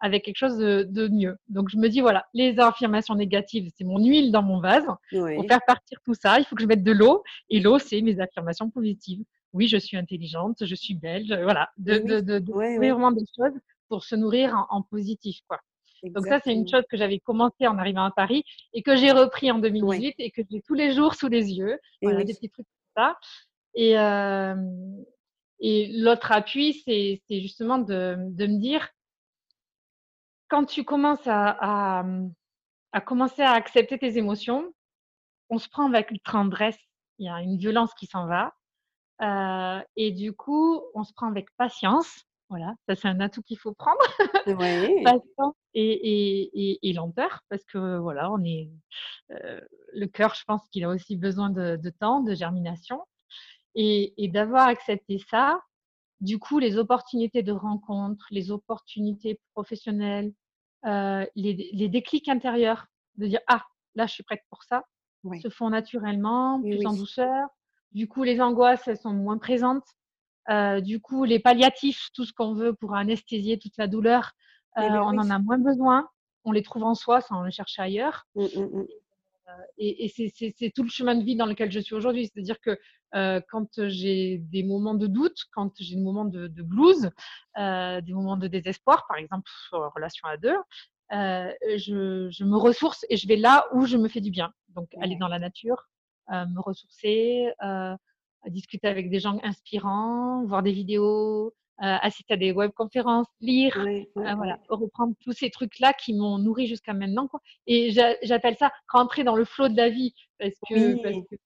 [0.00, 1.36] avec quelque chose de, de, mieux.
[1.48, 4.86] Donc je me dis voilà, les affirmations négatives, c'est mon huile dans mon vase.
[5.10, 7.22] Pour faire partir tout ça, il faut que je mette de l'eau.
[7.50, 9.24] Et l'eau, c'est mes affirmations positives
[9.56, 14.04] oui, je suis intelligente, je suis belge, voilà, de, de, de, vraiment des choses pour
[14.04, 15.60] se nourrir en, positif, quoi.
[16.02, 19.10] Donc ça, c'est une chose que j'avais commencé en arrivant à Paris et que j'ai
[19.10, 21.78] repris en 2018 et que j'ai tous les jours sous les yeux.
[22.02, 23.18] voilà, des petits trucs comme ça.
[23.74, 24.54] Et, euh,
[25.58, 28.88] et l'autre appui, c'est justement de, de, me dire,
[30.48, 31.56] quand tu commences à,
[32.00, 32.04] à,
[32.92, 34.72] à, commencer à accepter tes émotions,
[35.48, 36.78] on se prend avec une tendresse,
[37.18, 38.54] il y a une violence qui s'en va.
[39.22, 42.24] Euh, et du coup, on se prend avec patience.
[42.48, 44.00] Voilà, ça c'est un atout qu'il faut prendre.
[44.46, 44.54] Oui.
[45.04, 48.70] patience et, et, et, lenteur, parce que voilà, on est
[49.32, 49.60] euh,
[49.92, 53.02] le cœur, je pense qu'il a aussi besoin de, de temps, de germination,
[53.74, 55.60] et, et d'avoir accepté ça.
[56.20, 60.32] Du coup, les opportunités de rencontre, les opportunités professionnelles,
[60.86, 62.86] euh, les, les, déclics intérieurs,
[63.16, 63.64] de dire ah
[63.96, 64.84] là je suis prête pour ça,
[65.42, 67.48] se font naturellement, plus en douceur.
[67.92, 69.86] Du coup, les angoisses, elles sont moins présentes.
[70.48, 74.32] Euh, du coup, les palliatifs, tout ce qu'on veut pour anesthésier toute la douleur,
[74.76, 76.08] eh euh, ben on en a moins besoin.
[76.44, 78.26] On les trouve en soi sans les chercher ailleurs.
[78.34, 78.86] Mmh, mmh, mmh.
[79.48, 82.26] Euh, et, et c'est tout le chemin de vie dans lequel je suis aujourd'hui.
[82.26, 82.78] C'est-à-dire que
[83.14, 87.10] euh, quand j'ai des moments de doute, quand j'ai des moments de, de blues,
[87.58, 90.56] euh, des moments de désespoir, par exemple en relation à deux,
[91.12, 94.52] euh, je, je, me ressource et je vais là où je me fais du bien.
[94.70, 95.88] Donc, aller dans la nature,
[96.28, 97.94] me ressourcer, euh,
[98.48, 103.76] discuter avec des gens inspirants, voir des vidéos, euh, assister à des webconférences, lire,
[104.14, 107.28] voilà, reprendre tous ces trucs-là qui m'ont nourri jusqu'à maintenant.
[107.28, 107.40] Quoi.
[107.66, 111.36] Et j'appelle ça rentrer dans le flot de la vie parce que, parce que,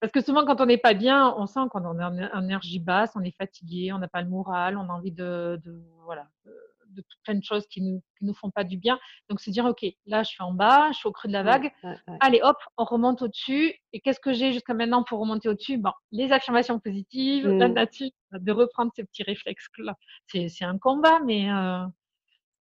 [0.00, 3.12] parce que souvent quand on n'est pas bien, on sent qu'on est en énergie basse,
[3.16, 6.67] on est fatigué, on n'a pas le moral, on a envie de, de voilà, de
[7.24, 8.98] plein de choses qui nous, nous font pas du bien.
[9.28, 11.42] Donc, se dire, OK, là, je suis en bas, je suis au creux de la
[11.42, 11.72] vague.
[12.20, 13.74] Allez, hop, on remonte au-dessus.
[13.92, 15.78] Et qu'est-ce que j'ai jusqu'à maintenant pour remonter au-dessus?
[15.78, 17.72] Bon, Les affirmations positives, la mmh.
[17.72, 19.94] nature, de reprendre ces petits réflexes-là.
[20.26, 21.50] C'est un combat, mais...
[21.50, 21.84] Euh,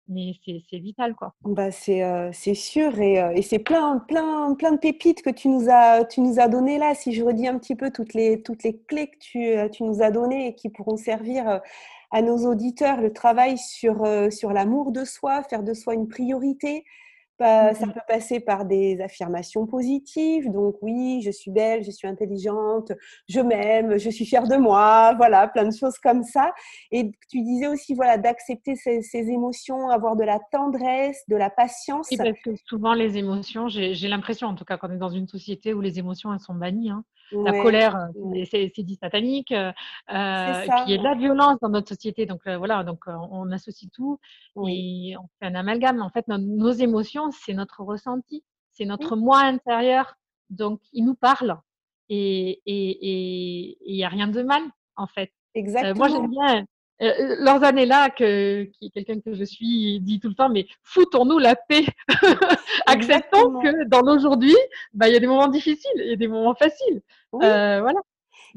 [0.09, 1.34] mais c'est vital quoi.
[1.41, 5.49] Bah c'est euh, sûr et, euh, et c'est plein plein plein de pépites que tu
[5.49, 8.41] nous as tu nous as donné là si je redis un petit peu toutes les
[8.41, 11.59] toutes les clés que tu, tu nous as données et qui pourront servir
[12.12, 16.08] à nos auditeurs le travail sur, euh, sur l'amour de soi, faire de soi une
[16.08, 16.86] priorité.
[17.39, 22.08] Ça mmh peut passer par des affirmations positives, donc oui, je suis belle, je suis
[22.08, 22.91] intelligente,
[23.30, 26.51] je m'aime, je suis fière de moi, voilà, plein de choses comme ça.
[26.91, 32.08] Et tu disais aussi, voilà, d'accepter ces, émotions, avoir de la tendresse, de la patience.
[32.10, 35.28] Oui, parce que souvent les émotions, j'ai l'impression, en tout cas, qu'on est dans une
[35.28, 36.89] société où les émotions elles sont bannies.
[36.89, 37.03] Hein.
[37.32, 39.51] La colère, euh, c'est dit satanique.
[39.51, 39.71] Euh,
[40.13, 42.25] euh et puis il y a de la violence dans notre société.
[42.25, 44.19] Donc euh, voilà, donc on associe tout
[44.67, 46.01] et on fait un amalgame.
[46.01, 50.15] En fait, nos, émotions, c'est notre ressenti, c'est notre moi intérieur.
[50.49, 51.57] Donc il nous parle
[52.09, 54.63] et il et, n'y a rien de mal
[54.95, 55.32] en fait.
[55.53, 55.95] Exactement.
[55.95, 56.65] moi j'aime bien
[57.01, 60.65] euh, leurs années-là, que, qui est quelqu'un que je suis, dit tout le temps, mais
[60.83, 61.85] foutons-nous la paix.
[62.87, 64.55] Acceptons que dans l'aujourd'hui,
[64.93, 67.01] bah, il y a des moments difficiles, il y a des moments faciles.
[67.35, 67.99] Euh, voilà.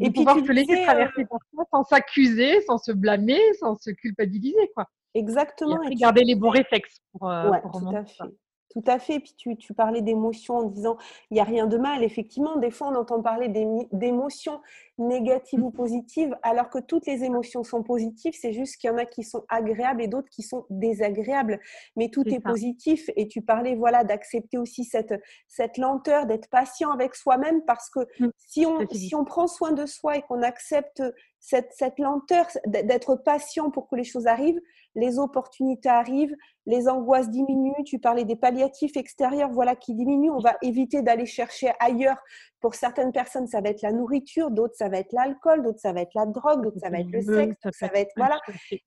[0.01, 4.71] et puis pouvoir se laisser traverser parfois sans s'accuser, sans se blâmer, sans se culpabiliser,
[4.75, 4.87] quoi.
[5.15, 5.83] Exactement.
[5.83, 8.25] Et, garder les bons réflexes pour, ouais, tout à fait.
[8.71, 9.19] Tout à fait.
[9.19, 10.97] Puis tu, tu parlais d'émotions en disant
[11.31, 12.05] il n'y a rien de mal.
[12.05, 13.49] Effectivement, des fois, on entend parler
[13.93, 14.61] d'émotions
[14.99, 18.35] négatives ou positives, alors que toutes les émotions sont positives.
[18.39, 21.59] C'est juste qu'il y en a qui sont agréables et d'autres qui sont désagréables.
[21.97, 23.11] Mais tout est, positif.
[23.17, 25.15] Et tu parlais voilà, d'accepter aussi cette,
[25.49, 28.29] cette lenteur, d'être patient avec soi-même, parce que mmh.
[28.37, 31.03] si, on, si on prend soin de soi et qu'on accepte
[31.41, 34.61] cette, cette lenteur, d'être patient pour que les choses arrivent,
[34.95, 36.35] les opportunités arrivent,
[36.67, 37.85] les angoisses diminuent.
[37.85, 40.31] Tu parlais des palliatifs extérieurs, voilà, qui diminuent.
[40.31, 42.19] On va éviter d'aller chercher ailleurs.
[42.61, 45.95] Pour certaines personnes, ça va être la nourriture, d'autres, ça va être l'alcool, d'autres, ça
[45.95, 48.39] va être la drogue, d'autres, ça va être le sexe, ça va être, voilà,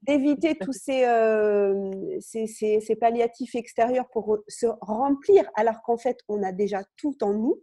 [0.03, 1.89] d'éviter tous euh,
[2.19, 7.23] ces, ces, ces palliatifs extérieurs pour se remplir, alors qu'en fait, on a déjà tout
[7.23, 7.55] en nous.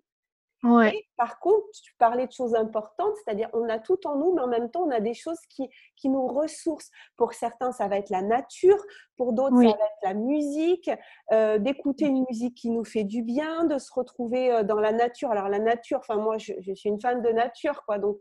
[0.63, 1.07] Ouais.
[1.17, 4.47] par contre, tu parlais de choses importantes, c'est-à-dire on a tout en nous, mais en
[4.47, 6.91] même temps, on a des choses qui, qui nous ressourcent.
[7.17, 8.77] Pour certains, ça va être la nature,
[9.17, 10.91] pour d'autres, ça va être la musique,
[11.33, 14.93] euh, d'écouter une musique qui nous fait du bien, de se retrouver euh, dans la
[14.93, 15.31] nature.
[15.31, 17.99] Alors la nature, enfin moi, je, suis une fan de nature, quoi.
[17.99, 18.19] Donc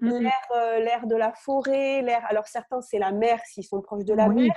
[0.00, 2.24] mmh euh, l'air, de la forêt, l'air.
[2.28, 4.54] Alors certains, c'est la mer s'ils sont proches de la mer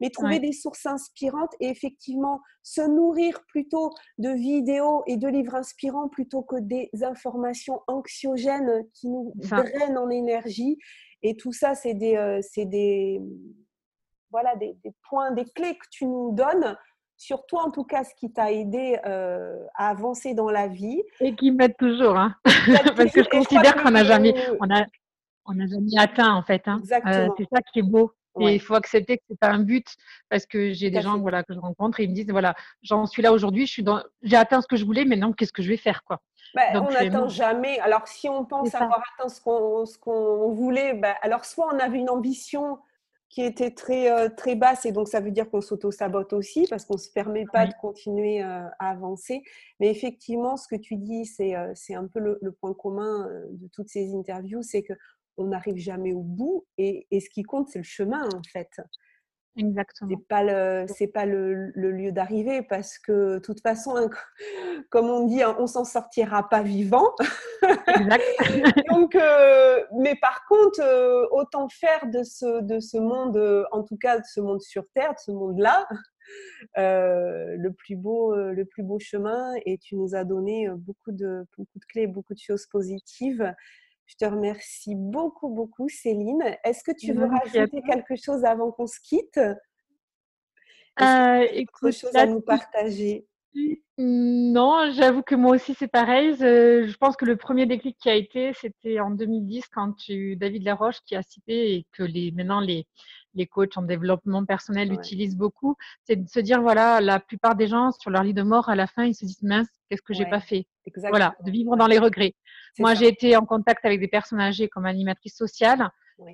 [0.00, 5.54] mais trouver des sources inspirantes et effectivement se nourrir plutôt de vidéos et de livres
[5.54, 10.78] inspirants plutôt que des informations anxiogènes qui nous drainent en énergie.
[11.22, 13.20] Et tout ça, c'est des, euh, des,
[14.30, 14.76] voilà, des,
[15.08, 16.76] points, des clés que tu nous donnes
[17.16, 21.02] sur toi en tout cas ce qui t'a aidé euh, à avancer dans la vie.
[21.20, 22.34] Et qui m'aide toujours, hein.
[22.44, 24.86] parce que je considère qu'on n'a jamais, on a,
[25.44, 26.62] on jamais atteint en fait.
[26.66, 26.80] Hein.
[27.06, 28.12] Euh, c'est ça qui est beau.
[28.38, 29.86] Et il faut accepter que c'est pas un but
[30.28, 33.06] parce que j'ai des gens voilà que je rencontre et ils me disent voilà j'en
[33.06, 35.62] suis là aujourd'hui je suis dans j'ai atteint ce que je voulais maintenant qu'est-ce que
[35.62, 36.20] je vais faire quoi?
[36.54, 37.78] Bah, on n'atteint jamais.
[37.80, 41.78] Alors si on pense avoir atteint ce qu'on ce qu'on voulait, bah, alors soit on
[41.78, 42.78] avait une ambition
[43.28, 46.66] qui était très euh, très basse et donc ça veut dire qu'on s'auto sabote aussi
[46.68, 49.42] parce qu'on se permet pas de continuer euh, à avancer.
[49.78, 53.28] Mais effectivement ce que tu dis c'est euh, c'est un peu le, le point commun
[53.50, 54.94] de toutes ces interviews c'est que
[55.40, 58.80] on n'arrive jamais au bout et, ce qui compte, c'est le chemin en fait.
[59.56, 60.10] Exactement.
[60.10, 64.08] C'est pas le, c'est pas le, lieu d'arrivée parce que de toute façon, hein,
[64.90, 67.14] comme on dit, hein, on s'en sortira pas vivant.
[67.88, 68.22] Exact.
[68.90, 73.82] Donc, euh, mais par contre, euh, autant faire de ce, de ce monde, euh, en
[73.82, 75.86] tout cas de ce monde sur Terre, de ce monde-là,
[76.76, 79.52] le plus beau, le plus beau chemin.
[79.66, 83.52] Et tu nous as donné beaucoup de, beaucoup de clés, beaucoup de choses positives.
[84.10, 86.42] Je te remercie beaucoup, beaucoup, Céline.
[86.64, 89.38] Est-ce que tu veux rajouter quelque chose avant qu'on se quitte?
[91.00, 93.24] Euh, Quelque chose à nous partager?
[93.98, 96.34] Non, j'avoue que moi aussi c'est pareil.
[96.34, 100.64] Je, pense que le premier déclic qui a été, c'était en 2010 quand tu David
[100.64, 102.88] Laroche qui a cité et que les, maintenant les,
[103.34, 107.68] les coachs en développement personnel utilisent beaucoup, c'est de se dire voilà, la plupart des
[107.68, 110.14] gens sur leur lit de mort à la fin ils se disent mince, qu'est-ce que
[110.14, 110.66] j'ai pas fait?
[111.08, 112.34] Voilà, de vivre dans les regrets.
[112.78, 115.90] Moi, j'ai été en contact avec des personnes âgées comme animatrice sociale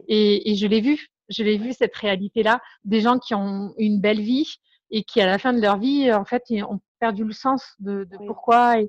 [0.08, 4.20] et, je l'ai vu, je l'ai vu cette réalité-là, des gens qui ont une belle
[4.20, 4.56] vie
[4.90, 8.06] et qui à la fin de leur vie, en fait, ont perdu le sens de,
[8.26, 8.80] pourquoi.
[8.80, 8.88] Et,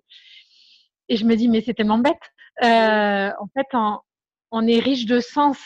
[1.09, 2.15] je me dis mais c'est tellement bête.
[2.63, 3.68] Euh, en fait,
[4.51, 5.57] on est riche de sens.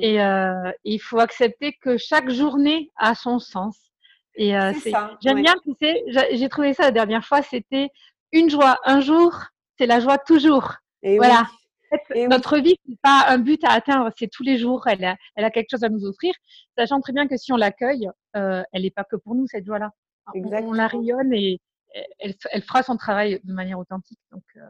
[0.00, 3.76] Et euh, il faut accepter que chaque journée a son sens.
[4.34, 4.72] Et euh,
[5.22, 7.88] j'aime bien, tu sais, j'ai trouvé ça la dernière fois, c'était
[8.32, 9.34] une joie un jour,
[9.78, 10.74] c'est la joie toujours.
[11.02, 11.46] Et voilà.
[12.28, 14.86] notre vie, c'est pas un but à atteindre, c'est tous les jours.
[14.86, 16.34] Elle a, elle a quelque chose à nous offrir,
[16.76, 19.64] sachant très bien que si on l'accueille, euh, elle n'est pas que pour nous cette
[19.64, 19.90] joie-là.
[20.34, 21.58] On, on, la rayonne et
[22.18, 24.20] elle, elle, fera son travail de manière authentique.
[24.30, 24.60] Donc, euh.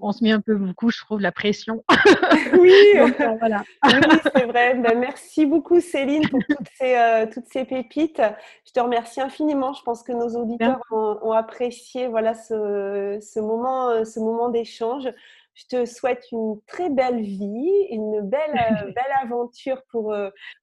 [0.00, 1.84] On se met un peu beaucoup, je trouve, la pression.
[2.60, 3.62] oui, euh, voilà.
[3.84, 4.74] oui c'est vrai.
[4.74, 8.22] Ben, merci beaucoup, Céline, pour toutes ces, euh, toutes ces pépites.
[8.66, 9.72] Je te remercie infiniment.
[9.72, 15.08] Je pense que nos auditeurs ont, apprécié voilà, ce, ce moment, euh, ce moment d'échange.
[15.54, 18.54] Je te souhaite une très belle vie, une belle,
[18.94, 20.14] belle aventure pour,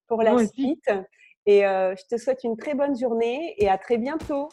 [0.07, 0.89] pour la suite.
[1.45, 4.49] Et je te souhaite une très bonne journée et à très bientôt.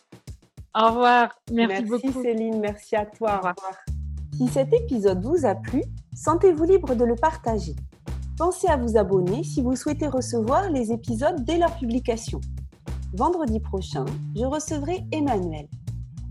[0.75, 1.41] Au revoir.
[1.51, 2.23] Merci, merci beaucoup.
[2.23, 2.61] Céline.
[2.61, 3.35] Merci à toi.
[3.35, 3.55] Au revoir.
[4.41, 5.83] Si cet épisode vous a plu,
[6.15, 7.77] sentez-vous libre de le partager.
[8.39, 12.41] Pensez à vous abonner si vous souhaitez recevoir les épisodes dès leur publication.
[13.13, 15.69] Vendredi prochain, je recevrai Emmanuelle.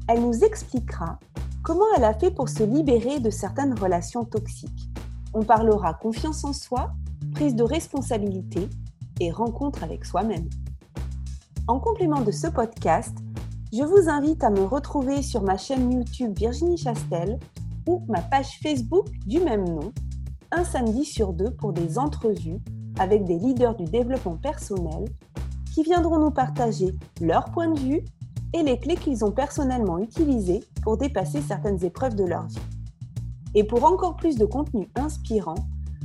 [0.08, 1.20] Elle nous expliquera
[1.64, 4.90] comment elle a fait pour se libérer de certaines relations toxiques.
[5.36, 6.94] On parlera confiance en soi,
[7.36, 8.72] prise de responsabilité
[9.20, 10.50] et rencontre avec soi-même.
[11.68, 13.16] En complément de ce podcast,
[13.72, 17.38] je vous invite à me retrouver sur ma chaîne YouTube Virginie Chastel
[18.08, 19.92] ma page Facebook du même nom
[20.52, 22.60] un samedi sur deux pour des entrevues
[23.00, 25.06] avec des leaders du développement personnel
[25.74, 28.02] qui viendront nous partager leur point de vue
[28.54, 32.58] et les clés qu'ils ont personnellement utilisées pour dépasser certaines épreuves de leur vie.
[33.54, 35.56] Et pour encore plus de contenu inspirant,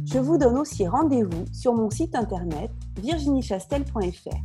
[0.04, 2.70] je vous donne aussi rendez-vous sur mon site internet
[3.00, 4.36] virginiechastel.fr.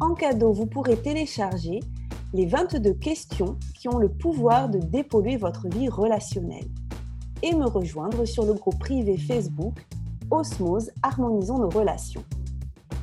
[0.00, 1.80] En cadeau, vous pourrez télécharger
[2.34, 6.66] les 22 questions qui ont le pouvoir de dépolluer votre vie relationnelle
[7.44, 9.86] et me rejoindre sur le groupe privé Facebook
[10.32, 12.24] Osmose Harmonisons nos relations.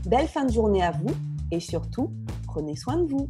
[0.06, 1.14] Belle fin de journée à vous
[1.50, 2.12] et surtout,
[2.46, 3.30] prenez soin de vous.